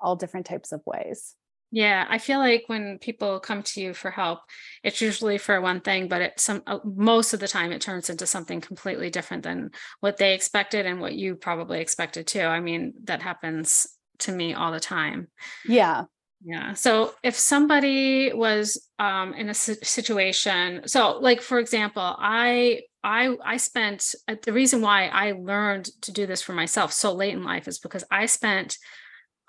all 0.00 0.16
different 0.16 0.46
types 0.46 0.72
of 0.72 0.80
ways. 0.86 1.34
Yeah, 1.72 2.04
I 2.08 2.18
feel 2.18 2.40
like 2.40 2.64
when 2.66 2.98
people 2.98 3.38
come 3.38 3.62
to 3.62 3.80
you 3.80 3.94
for 3.94 4.10
help, 4.10 4.40
it's 4.82 5.00
usually 5.00 5.38
for 5.38 5.60
one 5.60 5.80
thing, 5.80 6.08
but 6.08 6.20
it 6.20 6.40
some 6.40 6.62
uh, 6.66 6.80
most 6.84 7.32
of 7.32 7.38
the 7.38 7.46
time 7.46 7.70
it 7.70 7.80
turns 7.80 8.10
into 8.10 8.26
something 8.26 8.60
completely 8.60 9.08
different 9.08 9.44
than 9.44 9.70
what 10.00 10.16
they 10.16 10.34
expected 10.34 10.84
and 10.84 11.00
what 11.00 11.14
you 11.14 11.36
probably 11.36 11.80
expected 11.80 12.26
too. 12.26 12.42
I 12.42 12.58
mean, 12.60 12.94
that 13.04 13.22
happens 13.22 13.86
to 14.20 14.32
me 14.32 14.52
all 14.52 14.72
the 14.72 14.80
time. 14.80 15.28
Yeah. 15.64 16.04
Yeah. 16.42 16.72
So 16.72 17.14
if 17.22 17.36
somebody 17.36 18.32
was 18.32 18.88
um, 18.98 19.34
in 19.34 19.50
a 19.50 19.54
situation, 19.54 20.88
so 20.88 21.18
like 21.18 21.42
for 21.42 21.58
example, 21.58 22.02
I 22.18 22.82
I 23.04 23.36
I 23.44 23.56
spent 23.58 24.14
uh, 24.26 24.36
the 24.42 24.52
reason 24.52 24.80
why 24.80 25.08
I 25.08 25.32
learned 25.32 25.90
to 26.02 26.12
do 26.12 26.26
this 26.26 26.42
for 26.42 26.52
myself 26.52 26.92
so 26.92 27.12
late 27.12 27.34
in 27.34 27.44
life 27.44 27.68
is 27.68 27.78
because 27.78 28.04
I 28.10 28.26
spent 28.26 28.78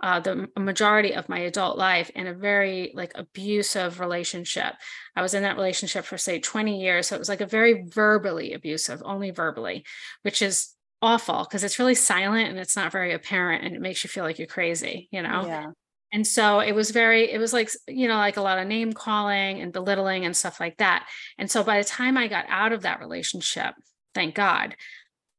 uh, 0.01 0.19
the 0.19 0.49
majority 0.57 1.13
of 1.13 1.29
my 1.29 1.39
adult 1.39 1.77
life 1.77 2.09
in 2.15 2.27
a 2.27 2.33
very 2.33 2.91
like 2.95 3.11
abusive 3.15 3.99
relationship. 3.99 4.73
I 5.15 5.21
was 5.21 5.33
in 5.33 5.43
that 5.43 5.55
relationship 5.55 6.05
for 6.05 6.17
say 6.17 6.39
20 6.39 6.81
years. 6.81 7.07
So 7.07 7.15
it 7.15 7.19
was 7.19 7.29
like 7.29 7.41
a 7.41 7.45
very 7.45 7.83
verbally 7.87 8.53
abusive, 8.53 9.01
only 9.05 9.31
verbally, 9.31 9.85
which 10.23 10.41
is 10.41 10.73
awful 11.01 11.43
because 11.43 11.63
it's 11.63 11.79
really 11.79 11.95
silent 11.95 12.49
and 12.49 12.59
it's 12.59 12.75
not 12.75 12.91
very 12.91 13.13
apparent 13.13 13.63
and 13.63 13.75
it 13.75 13.81
makes 13.81 14.03
you 14.03 14.09
feel 14.09 14.23
like 14.23 14.39
you're 14.39 14.47
crazy, 14.47 15.07
you 15.11 15.21
know? 15.21 15.45
Yeah. 15.45 15.71
And 16.13 16.27
so 16.27 16.59
it 16.59 16.73
was 16.73 16.91
very, 16.91 17.31
it 17.31 17.37
was 17.37 17.53
like, 17.53 17.69
you 17.87 18.07
know, 18.07 18.17
like 18.17 18.37
a 18.37 18.41
lot 18.41 18.59
of 18.59 18.67
name 18.67 18.91
calling 18.91 19.61
and 19.61 19.71
belittling 19.71 20.25
and 20.25 20.35
stuff 20.35 20.59
like 20.59 20.77
that. 20.77 21.07
And 21.37 21.49
so 21.49 21.63
by 21.63 21.77
the 21.77 21.87
time 21.87 22.17
I 22.17 22.27
got 22.27 22.45
out 22.49 22.73
of 22.73 22.81
that 22.81 22.99
relationship, 22.99 23.75
thank 24.13 24.35
God, 24.35 24.75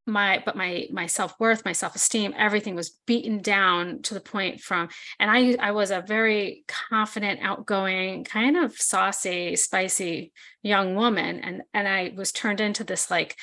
my 0.06 0.42
but 0.44 0.56
my 0.56 0.86
my 0.90 1.06
self-worth 1.06 1.64
my 1.64 1.72
self-esteem 1.72 2.34
everything 2.36 2.74
was 2.74 2.98
beaten 3.06 3.40
down 3.40 4.02
to 4.02 4.14
the 4.14 4.20
point 4.20 4.60
from 4.60 4.88
and 5.20 5.30
i 5.30 5.54
i 5.60 5.70
was 5.70 5.92
a 5.92 6.00
very 6.06 6.64
confident 6.66 7.38
outgoing 7.42 8.24
kind 8.24 8.56
of 8.56 8.72
saucy 8.76 9.54
spicy 9.54 10.32
young 10.62 10.96
woman. 10.96 11.40
And 11.40 11.62
and 11.72 11.86
i 11.86 12.12
was 12.16 12.32
turned 12.32 12.60
into 12.60 12.82
this 12.84 13.10
like 13.10 13.36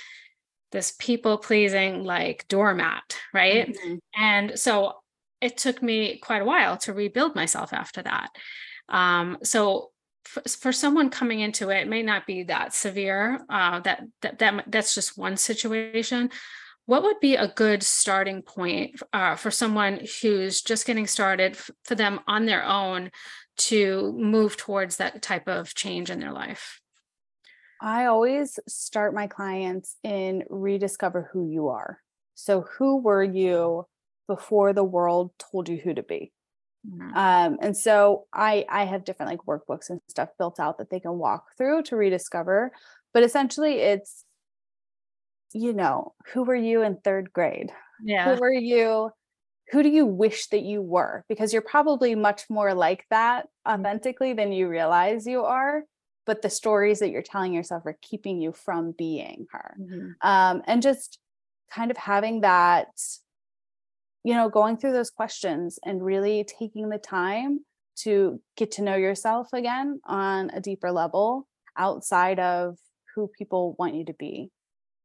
this 0.72 0.93
people 1.00 1.38
pleasing 1.38 2.04
like 2.04 2.45
doormat 2.50 3.15
right? 3.34 3.69
Mm-hmm. 3.69 3.95
and 4.17 4.60
so 4.60 4.95
it 5.41 5.58
took 5.58 5.82
me 5.82 6.17
quite 6.17 6.41
a 6.41 6.45
while 6.45 6.76
to 6.80 6.93
rebuild 6.93 7.34
myself 7.36 7.72
after 7.72 8.02
that. 8.02 8.30
Um 8.89 9.38
so 9.43 9.91
for, 10.48 10.72
someone 10.72 11.10
coming 11.10 11.39
into 11.39 11.70
it, 11.70 11.82
it 11.82 11.88
may 11.88 12.04
not 12.04 12.28
be 12.28 12.44
that 12.44 12.74
severe. 12.74 13.42
Uh, 13.50 13.80
that 13.82 14.04
that 14.22 14.39
that 14.39 14.63
that's 14.68 14.94
just 14.94 15.18
one 15.18 15.38
situation. 15.38 16.30
What 16.86 17.04
would 17.04 17.20
be 17.20 17.36
a 17.36 17.48
good 17.48 17.84
starting 17.84 18.42
point 18.42 19.02
uh, 19.13 19.36
for 19.36 19.52
someone 19.52 20.02
who's 20.22 20.62
just 20.62 20.88
getting 20.88 21.06
started 21.06 21.56
for 21.84 21.96
them 21.96 22.20
on 22.28 22.46
their 22.46 22.63
own 22.63 23.12
to 23.58 24.13
move 24.18 24.58
towards 24.58 24.98
that 24.98 25.22
type 25.22 25.48
of 25.48 25.76
change 25.76 26.10
in 26.10 26.20
their 26.20 26.32
life? 26.32 26.82
I 27.82 28.06
always 28.06 28.60
start 28.68 29.13
my 29.13 29.28
clients 29.28 29.98
in 30.04 30.44
rediscover 30.50 31.30
who 31.32 31.48
you 31.48 31.70
are. 31.70 32.00
So, 32.36 32.65
who 32.78 32.98
were 32.98 33.24
you 33.24 33.86
before 34.28 34.74
the 34.74 34.84
world 34.84 35.32
told 35.38 35.70
you 35.70 35.78
who 35.78 35.94
to 35.94 36.04
be? 36.04 36.32
Mm-hmm. 36.88 37.15
Um, 37.15 37.58
and 37.62 37.76
so 37.76 38.26
I 38.34 38.65
I 38.70 38.86
have 38.86 39.04
different 39.04 39.32
like 39.32 39.46
workbooks 39.46 39.89
and 39.89 40.00
stuff 40.08 40.30
built 40.38 40.60
out 40.60 40.78
that 40.78 40.89
they 40.89 41.00
can 41.00 41.18
walk 41.18 41.48
through 41.58 41.84
to 41.84 41.96
rediscover. 41.96 42.72
But 43.13 43.24
essentially 43.24 43.76
it's, 43.80 44.24
you 45.54 45.74
know, 45.74 46.13
who 46.34 46.44
were 46.44 46.56
you 46.56 46.84
in 46.84 46.98
third 46.98 47.34
grade? 47.34 47.72
Yeah. 48.04 48.34
Who 48.34 48.39
were 48.39 48.54
you? 48.54 49.12
Who 49.72 49.84
do 49.84 49.89
you 49.89 50.06
wish 50.06 50.48
that 50.48 50.63
you 50.63 50.82
were? 50.82 51.26
Because 51.28 51.54
you're 51.54 51.62
probably 51.62 52.15
much 52.15 52.50
more 52.50 52.74
like 52.74 53.06
that 53.10 53.48
mm-hmm. 53.68 53.82
authentically 53.82 54.34
than 54.34 54.52
you 54.52 54.68
realize 54.68 55.28
you 55.28 55.44
are. 55.44 55.84
But 56.26 56.42
the 56.42 56.50
stories 56.50 57.00
that 57.00 57.10
you're 57.10 57.22
telling 57.24 57.54
yourself 57.54 57.86
are 57.86 57.98
keeping 58.02 58.39
you 58.39 58.52
from 58.52 58.94
being 58.98 59.48
her. 59.52 59.76
Mm-hmm. 59.80 60.28
Um, 60.28 60.62
and 60.65 60.82
just 60.82 61.20
kind 61.72 61.92
of 61.92 61.98
having 61.98 62.42
that 62.42 62.88
you 64.24 64.34
know, 64.34 64.50
going 64.50 64.78
through 64.78 64.94
those 64.94 65.10
questions 65.10 65.80
and 65.84 66.04
really 66.04 66.46
taking 66.60 66.90
the 66.90 66.98
time 66.98 67.60
to 67.98 68.40
get 68.56 68.72
to 68.72 68.82
know 68.82 68.96
yourself 68.96 69.48
again 69.54 70.00
on 70.06 70.50
a 70.52 70.62
deeper 70.62 70.92
level 70.92 71.48
outside 71.78 72.40
of 72.40 72.78
who 73.16 73.30
people 73.38 73.76
want 73.78 73.96
you 73.96 74.06
to 74.06 74.14
be. 74.14 74.52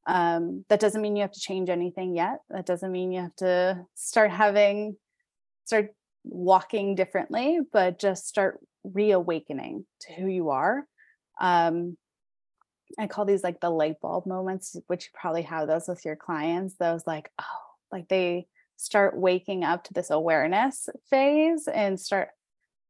Um, 0.07 0.65
that 0.69 0.81
doesn't 0.81 1.01
mean 1.01 1.17
you 1.17 1.23
have 1.23 1.33
to 1.33 1.41
change 1.41 1.71
anything 1.71 2.15
yet. 2.15 2.41
That 2.51 2.67
doesn't 2.67 2.93
mean 2.93 3.13
you 3.13 3.23
have 3.23 3.37
to 3.37 3.85
start 3.95 4.31
having, 4.31 4.97
start 5.65 5.95
walking 6.25 6.95
differently, 6.95 7.61
but 7.73 7.99
just 7.99 8.27
start 8.27 8.61
reawakening 8.85 9.87
to 10.03 10.13
who 10.13 10.27
you 10.27 10.51
are. 10.51 10.87
Um, 11.41 11.97
I 12.99 13.07
call 13.07 13.25
these 13.25 13.43
like 13.43 13.61
the 13.61 13.71
light 13.71 14.01
bulb 14.01 14.27
moments, 14.27 14.77
which 14.87 15.07
you 15.07 15.11
probably 15.15 15.43
have 15.43 15.67
those 15.67 15.89
with 15.89 16.05
your 16.05 16.17
clients. 16.17 16.75
Those 16.79 17.03
like, 17.07 17.31
oh, 17.41 17.45
like 17.91 18.09
they 18.09 18.47
start 18.77 19.17
waking 19.17 19.65
up 19.65 19.85
to 19.85 19.95
this 19.95 20.11
awareness 20.11 20.89
phase 21.11 21.69
and 21.69 21.99
start 21.99 22.29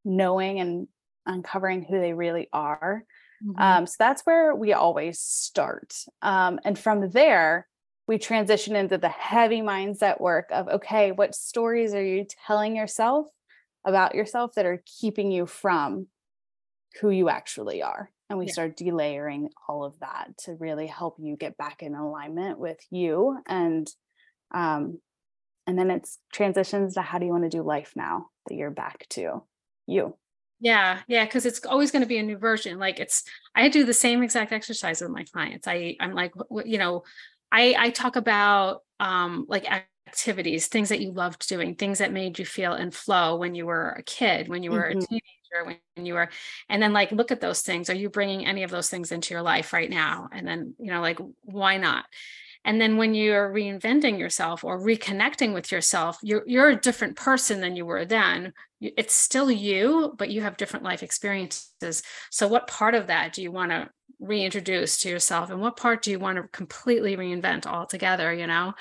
knowing 0.04 0.60
and 0.60 0.88
uncovering 1.26 1.82
who 1.82 1.98
they 1.98 2.12
really 2.12 2.48
are. 2.52 3.04
Mm-hmm. 3.44 3.60
Um, 3.60 3.86
so 3.86 3.94
that's 3.98 4.22
where 4.22 4.54
we 4.54 4.72
always 4.72 5.20
start. 5.20 5.94
Um, 6.22 6.60
and 6.64 6.78
from 6.78 7.10
there, 7.10 7.66
we 8.06 8.18
transition 8.18 8.76
into 8.76 8.98
the 8.98 9.08
heavy 9.08 9.60
mindset 9.60 10.20
work 10.20 10.48
of 10.50 10.68
okay, 10.68 11.12
what 11.12 11.34
stories 11.34 11.94
are 11.94 12.04
you 12.04 12.26
telling 12.46 12.76
yourself 12.76 13.26
about 13.84 14.14
yourself 14.14 14.52
that 14.54 14.66
are 14.66 14.82
keeping 15.00 15.30
you 15.30 15.46
from 15.46 16.06
who 17.00 17.10
you 17.10 17.28
actually 17.28 17.82
are? 17.82 18.10
And 18.28 18.38
we 18.38 18.46
yeah. 18.46 18.52
start 18.52 18.76
delayering 18.76 19.48
all 19.68 19.84
of 19.84 19.98
that 20.00 20.36
to 20.44 20.54
really 20.54 20.86
help 20.86 21.16
you 21.18 21.36
get 21.36 21.56
back 21.56 21.82
in 21.82 21.94
alignment 21.94 22.58
with 22.58 22.78
you 22.90 23.38
and 23.46 23.88
um, 24.52 24.98
and 25.66 25.78
then 25.78 25.90
it's 25.90 26.18
transitions 26.32 26.94
to 26.94 27.02
how 27.02 27.18
do 27.18 27.26
you 27.26 27.32
want 27.32 27.44
to 27.44 27.50
do 27.50 27.62
life 27.62 27.92
now 27.96 28.26
that 28.48 28.54
you're 28.54 28.70
back 28.70 29.06
to 29.10 29.42
you? 29.86 30.16
Yeah 30.60 31.00
yeah 31.08 31.24
because 31.24 31.46
it's 31.46 31.64
always 31.66 31.90
going 31.90 32.02
to 32.02 32.08
be 32.08 32.18
a 32.18 32.22
new 32.22 32.38
version 32.38 32.78
like 32.78 32.98
it's 32.98 33.24
i 33.54 33.68
do 33.68 33.84
the 33.84 33.92
same 33.92 34.22
exact 34.22 34.52
exercise 34.52 35.00
with 35.00 35.10
my 35.10 35.24
clients. 35.24 35.66
I 35.66 35.96
i'm 36.00 36.14
like 36.14 36.32
you 36.64 36.78
know 36.78 37.02
i 37.52 37.74
i 37.76 37.90
talk 37.90 38.16
about 38.16 38.80
um 39.00 39.46
like 39.48 39.70
activities 40.06 40.68
things 40.68 40.88
that 40.90 41.00
you 41.00 41.12
loved 41.12 41.48
doing 41.48 41.74
things 41.74 41.98
that 41.98 42.12
made 42.12 42.38
you 42.38 42.46
feel 42.46 42.74
in 42.74 42.90
flow 42.90 43.36
when 43.36 43.54
you 43.54 43.66
were 43.66 43.90
a 43.90 44.02
kid 44.04 44.48
when 44.48 44.62
you 44.62 44.70
were 44.70 44.88
mm-hmm. 44.88 44.98
a 45.00 45.06
teenager 45.06 45.30
when 45.94 46.06
you 46.06 46.14
were 46.14 46.28
and 46.68 46.82
then 46.82 46.92
like 46.92 47.12
look 47.12 47.30
at 47.30 47.40
those 47.40 47.62
things. 47.62 47.88
Are 47.90 47.94
you 47.94 48.08
bringing 48.08 48.46
any 48.46 48.62
of 48.62 48.70
those 48.70 48.90
things 48.90 49.12
into 49.12 49.34
your 49.34 49.42
life 49.42 49.72
right 49.72 49.90
now? 49.90 50.28
And 50.32 50.46
then 50.46 50.74
you 50.78 50.90
know 50.90 51.00
like 51.00 51.18
why 51.42 51.76
not 51.76 52.06
and 52.64 52.80
then 52.80 52.96
when 52.96 53.14
you're 53.14 53.52
reinventing 53.52 54.18
yourself 54.18 54.64
or 54.64 54.80
reconnecting 54.80 55.52
with 55.52 55.70
yourself 55.70 56.18
you're 56.22 56.44
you're 56.46 56.70
a 56.70 56.80
different 56.80 57.16
person 57.16 57.60
than 57.60 57.76
you 57.76 57.86
were 57.86 58.04
then. 58.04 58.52
It's 58.80 59.14
still 59.14 59.50
you 59.50 60.14
but 60.18 60.30
you 60.30 60.42
have 60.42 60.56
different 60.56 60.84
life 60.84 61.02
experiences. 61.02 62.02
So 62.30 62.48
what 62.48 62.66
part 62.66 62.94
of 62.94 63.08
that 63.08 63.32
do 63.32 63.42
you 63.42 63.52
want 63.52 63.70
to 63.70 63.88
reintroduce 64.20 64.98
to 65.00 65.08
yourself 65.08 65.50
and 65.50 65.60
what 65.60 65.76
part 65.76 66.02
do 66.02 66.10
you 66.10 66.18
want 66.18 66.36
to 66.36 66.48
completely 66.48 67.16
reinvent 67.16 67.66
altogether 67.66 68.32
you 68.32 68.46
know? 68.46 68.74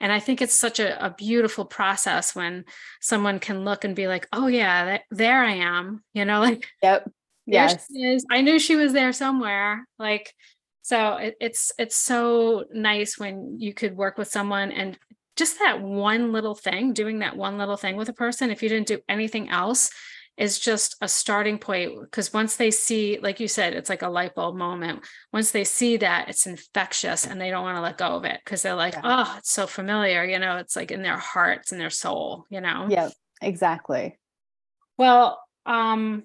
And 0.00 0.12
i 0.12 0.20
think 0.20 0.40
it's 0.40 0.54
such 0.54 0.80
a, 0.80 1.04
a 1.04 1.10
beautiful 1.10 1.64
process 1.64 2.34
when 2.34 2.64
someone 3.00 3.38
can 3.38 3.64
look 3.64 3.84
and 3.84 3.94
be 3.94 4.08
like 4.08 4.26
oh 4.32 4.46
yeah 4.46 4.84
that, 4.84 5.02
there 5.10 5.42
i 5.42 5.52
am 5.52 6.02
you 6.14 6.24
know 6.24 6.40
like 6.48 6.66
yep. 6.82 7.08
Yes. 7.48 7.86
i 8.30 8.42
knew 8.42 8.58
she 8.58 8.76
was 8.76 8.92
there 8.92 9.12
somewhere. 9.12 9.86
Like 9.98 10.34
So 10.88 11.16
it, 11.16 11.36
it's 11.38 11.70
it's 11.78 11.96
so 11.96 12.64
nice 12.72 13.18
when 13.18 13.56
you 13.60 13.74
could 13.74 13.94
work 13.94 14.16
with 14.16 14.28
someone 14.28 14.72
and 14.72 14.98
just 15.36 15.58
that 15.58 15.82
one 15.82 16.32
little 16.32 16.54
thing, 16.54 16.94
doing 16.94 17.18
that 17.18 17.36
one 17.36 17.58
little 17.58 17.76
thing 17.76 17.96
with 17.96 18.08
a 18.08 18.14
person, 18.14 18.50
if 18.50 18.62
you 18.62 18.70
didn't 18.70 18.88
do 18.88 19.00
anything 19.06 19.50
else, 19.50 19.90
is 20.38 20.58
just 20.58 20.96
a 21.02 21.06
starting 21.06 21.58
point. 21.58 22.00
Because 22.00 22.32
once 22.32 22.56
they 22.56 22.70
see, 22.70 23.18
like 23.20 23.38
you 23.38 23.48
said, 23.48 23.74
it's 23.74 23.90
like 23.90 24.00
a 24.00 24.08
light 24.08 24.34
bulb 24.34 24.56
moment. 24.56 25.04
Once 25.30 25.50
they 25.50 25.62
see 25.62 25.98
that, 25.98 26.30
it's 26.30 26.46
infectious 26.46 27.26
and 27.26 27.38
they 27.38 27.50
don't 27.50 27.64
want 27.64 27.76
to 27.76 27.82
let 27.82 27.98
go 27.98 28.16
of 28.16 28.24
it 28.24 28.40
because 28.42 28.62
they're 28.62 28.74
like, 28.74 28.94
Yeah. 28.94 29.02
oh, 29.04 29.34
it's 29.36 29.52
so 29.52 29.66
familiar. 29.66 30.24
You 30.24 30.38
know, 30.38 30.56
it's 30.56 30.74
like 30.74 30.90
in 30.90 31.02
their 31.02 31.18
hearts 31.18 31.70
and 31.70 31.78
their 31.78 31.90
soul, 31.90 32.46
you 32.48 32.62
know? 32.62 32.86
Yeah, 32.88 33.10
exactly. 33.42 34.18
Well, 34.96 35.38
um, 35.66 36.22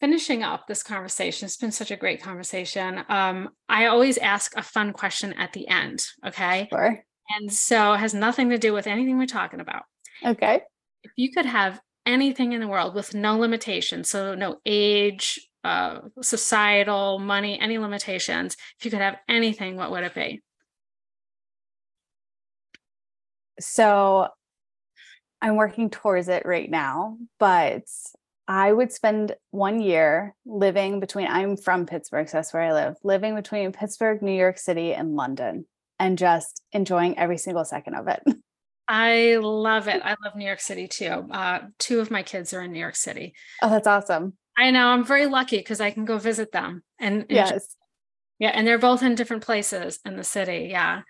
finishing 0.00 0.42
up 0.42 0.66
this 0.66 0.82
conversation, 0.82 1.46
it's 1.46 1.56
been 1.56 1.72
such 1.72 1.90
a 1.90 1.96
great 1.96 2.22
conversation. 2.22 3.04
Um, 3.08 3.50
I 3.68 3.86
always 3.86 4.18
ask 4.18 4.56
a 4.56 4.62
fun 4.62 4.92
question 4.92 5.32
at 5.34 5.52
the 5.52 5.68
end. 5.68 6.04
Okay. 6.26 6.68
Sure. 6.70 7.02
And 7.36 7.52
so 7.52 7.92
it 7.92 7.98
has 7.98 8.14
nothing 8.14 8.50
to 8.50 8.58
do 8.58 8.72
with 8.72 8.86
anything 8.86 9.18
we're 9.18 9.26
talking 9.26 9.60
about. 9.60 9.82
Okay. 10.24 10.62
If 11.02 11.12
you 11.16 11.32
could 11.32 11.46
have 11.46 11.80
anything 12.06 12.52
in 12.52 12.60
the 12.60 12.68
world 12.68 12.94
with 12.94 13.14
no 13.14 13.38
limitations, 13.38 14.08
so 14.08 14.34
no 14.34 14.60
age, 14.64 15.38
uh, 15.64 16.00
societal, 16.22 17.18
money, 17.18 17.60
any 17.60 17.78
limitations, 17.78 18.56
if 18.78 18.84
you 18.84 18.90
could 18.90 19.00
have 19.00 19.18
anything, 19.28 19.76
what 19.76 19.90
would 19.90 20.04
it 20.04 20.14
be? 20.14 20.42
So 23.60 24.28
I'm 25.42 25.56
working 25.56 25.90
towards 25.90 26.28
it 26.28 26.44
right 26.46 26.70
now, 26.70 27.18
but 27.38 27.82
I 28.48 28.72
would 28.72 28.90
spend 28.90 29.36
one 29.50 29.78
year 29.78 30.34
living 30.46 31.00
between, 31.00 31.26
I'm 31.28 31.58
from 31.58 31.84
Pittsburgh, 31.84 32.26
so 32.28 32.38
that's 32.38 32.54
where 32.54 32.62
I 32.62 32.72
live, 32.72 32.96
living 33.04 33.34
between 33.34 33.72
Pittsburgh, 33.72 34.22
New 34.22 34.32
York 34.32 34.58
City, 34.58 34.94
and 34.94 35.14
London, 35.14 35.66
and 35.98 36.16
just 36.16 36.62
enjoying 36.72 37.18
every 37.18 37.36
single 37.36 37.66
second 37.66 37.94
of 37.94 38.08
it. 38.08 38.22
I 38.88 39.36
love 39.36 39.86
it. 39.86 40.00
I 40.02 40.16
love 40.24 40.34
New 40.34 40.46
York 40.46 40.60
City 40.60 40.88
too. 40.88 41.28
Uh, 41.30 41.60
two 41.78 42.00
of 42.00 42.10
my 42.10 42.22
kids 42.22 42.54
are 42.54 42.62
in 42.62 42.72
New 42.72 42.80
York 42.80 42.96
City. 42.96 43.34
Oh, 43.60 43.68
that's 43.68 43.86
awesome. 43.86 44.32
I 44.56 44.70
know 44.70 44.88
I'm 44.88 45.04
very 45.04 45.26
lucky 45.26 45.58
because 45.58 45.82
I 45.82 45.90
can 45.90 46.06
go 46.06 46.16
visit 46.16 46.50
them 46.50 46.82
and, 46.98 47.26
and 47.28 47.30
Yes. 47.30 47.76
Yeah, 48.38 48.50
and 48.50 48.66
they're 48.66 48.78
both 48.78 49.02
in 49.02 49.14
different 49.14 49.44
places 49.44 49.98
in 50.06 50.16
the 50.16 50.24
city. 50.24 50.68
Yeah. 50.70 51.02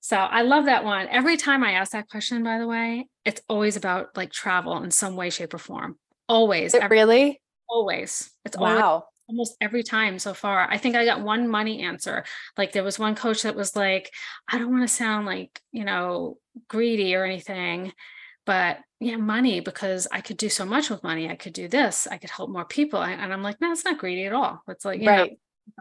So 0.00 0.16
I 0.16 0.42
love 0.42 0.66
that 0.66 0.84
one. 0.84 1.08
Every 1.08 1.36
time 1.36 1.64
I 1.64 1.72
ask 1.72 1.92
that 1.92 2.08
question, 2.08 2.42
by 2.44 2.58
the 2.58 2.66
way, 2.66 3.08
it's 3.24 3.42
always 3.48 3.76
about 3.76 4.16
like 4.16 4.30
travel 4.30 4.82
in 4.82 4.90
some 4.92 5.16
way, 5.16 5.30
shape, 5.30 5.52
or 5.52 5.58
form. 5.58 5.98
Always, 6.28 6.74
it 6.74 6.82
every, 6.82 6.98
really? 6.98 7.40
always. 7.68 8.30
It's 8.44 8.56
always 8.56 9.02
almost 9.28 9.56
every 9.60 9.82
time 9.82 10.18
so 10.18 10.34
far. 10.34 10.68
I 10.70 10.78
think 10.78 10.94
I 10.96 11.04
got 11.04 11.20
one 11.20 11.48
money 11.48 11.82
answer. 11.82 12.24
Like 12.56 12.72
there 12.72 12.84
was 12.84 12.98
one 12.98 13.14
coach 13.14 13.42
that 13.42 13.56
was 13.56 13.74
like, 13.74 14.12
I 14.48 14.58
don't 14.58 14.70
want 14.70 14.88
to 14.88 14.94
sound 14.94 15.26
like, 15.26 15.60
you 15.72 15.84
know, 15.84 16.38
greedy 16.68 17.14
or 17.14 17.24
anything, 17.24 17.92
but 18.44 18.78
yeah, 19.00 19.16
money 19.16 19.60
because 19.60 20.06
I 20.10 20.20
could 20.20 20.36
do 20.36 20.48
so 20.48 20.64
much 20.64 20.90
with 20.90 21.02
money. 21.02 21.28
I 21.28 21.34
could 21.34 21.52
do 21.52 21.68
this. 21.68 22.06
I 22.06 22.18
could 22.18 22.30
help 22.30 22.50
more 22.50 22.64
people. 22.64 23.02
And 23.02 23.20
and 23.20 23.32
I'm 23.32 23.42
like, 23.42 23.60
no, 23.60 23.72
it's 23.72 23.84
not 23.84 23.98
greedy 23.98 24.26
at 24.26 24.32
all. 24.32 24.62
It's 24.68 24.84
like, 24.84 25.00
you 25.00 25.06
know, 25.06 25.28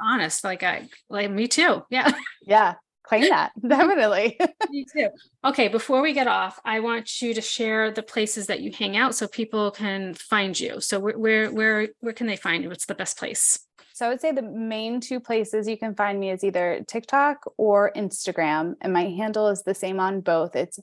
honest. 0.04 0.44
Like 0.44 0.64
I 0.64 0.88
like 1.10 1.30
me 1.32 1.48
too. 1.48 1.84
Yeah. 1.90 2.12
Yeah. 2.42 2.76
Claim 3.08 3.30
that. 3.30 3.52
Definitely. 3.68 4.40
Me 4.70 4.86
too. 4.92 5.10
Okay, 5.44 5.68
before 5.68 6.02
we 6.02 6.14
get 6.14 6.28
off, 6.28 6.60
I 6.66 6.80
want 6.80 7.22
you 7.22 7.34
to 7.36 7.42
share 7.42 7.92
the 7.92 8.02
places 8.02 8.48
that 8.48 8.62
you 8.62 8.72
hang 8.72 8.98
out 8.98 9.14
so 9.14 9.28
people 9.28 9.72
can 9.72 10.16
find 10.16 10.60
you. 10.60 10.82
So 10.82 11.00
where 11.00 11.18
where 11.18 11.52
where, 11.52 11.88
where 12.00 12.14
can 12.14 12.28
they 12.28 12.36
find 12.36 12.64
you? 12.64 12.70
What's 12.70 12.88
the 12.88 12.96
best 12.96 13.18
place? 13.18 13.60
So 13.94 14.08
I 14.08 14.10
would 14.10 14.22
say 14.22 14.32
the 14.32 14.42
main 14.42 15.00
two 15.00 15.20
places 15.20 15.68
you 15.68 15.78
can 15.78 15.96
find 15.96 16.20
me 16.20 16.32
is 16.32 16.44
either 16.44 16.84
TikTok 16.88 17.46
or 17.58 17.92
Instagram. 17.96 18.74
And 18.82 18.92
my 18.92 19.04
handle 19.04 19.48
is 19.48 19.64
the 19.64 19.76
same 19.76 20.00
on 20.00 20.22
both. 20.22 20.56
It's 20.56 20.80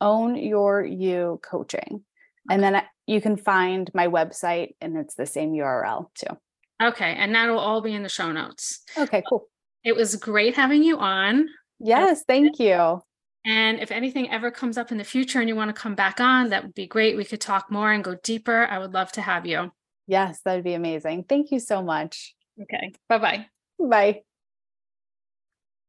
own 0.00 0.34
your 0.34 0.84
you 0.84 1.40
coaching. 1.42 2.04
And 2.50 2.62
then 2.62 2.82
you 3.06 3.20
can 3.20 3.36
find 3.36 3.90
my 3.94 4.08
website 4.08 4.74
and 4.80 4.96
it's 4.96 5.14
the 5.14 5.26
same 5.26 5.52
URL 5.52 6.06
too. 6.14 6.36
Okay, 6.82 7.14
and 7.16 7.34
that'll 7.34 7.58
all 7.58 7.80
be 7.80 7.94
in 7.94 8.02
the 8.02 8.08
show 8.08 8.32
notes. 8.32 8.80
Okay, 8.98 9.22
cool. 9.28 9.48
It 9.84 9.96
was 9.96 10.16
great 10.16 10.56
having 10.56 10.82
you 10.82 10.98
on. 10.98 11.48
Yes, 11.78 12.24
thank 12.26 12.58
you. 12.58 13.00
And 13.44 13.78
if 13.78 13.92
anything 13.92 14.30
ever 14.30 14.50
comes 14.50 14.76
up 14.76 14.90
in 14.90 14.98
the 14.98 15.04
future 15.04 15.38
and 15.38 15.48
you 15.48 15.54
want 15.54 15.74
to 15.74 15.80
come 15.80 15.94
back 15.94 16.20
on, 16.20 16.48
that 16.50 16.64
would 16.64 16.74
be 16.74 16.86
great. 16.86 17.16
We 17.16 17.24
could 17.24 17.40
talk 17.40 17.70
more 17.70 17.92
and 17.92 18.02
go 18.02 18.16
deeper. 18.22 18.66
I 18.66 18.78
would 18.78 18.92
love 18.92 19.12
to 19.12 19.22
have 19.22 19.46
you. 19.46 19.70
Yes, 20.08 20.40
that'd 20.44 20.64
be 20.64 20.74
amazing. 20.74 21.24
Thank 21.24 21.52
you 21.52 21.60
so 21.60 21.82
much. 21.82 22.34
Okay, 22.60 22.92
bye 23.08 23.18
bye. 23.18 23.46
Bye. 23.78 24.25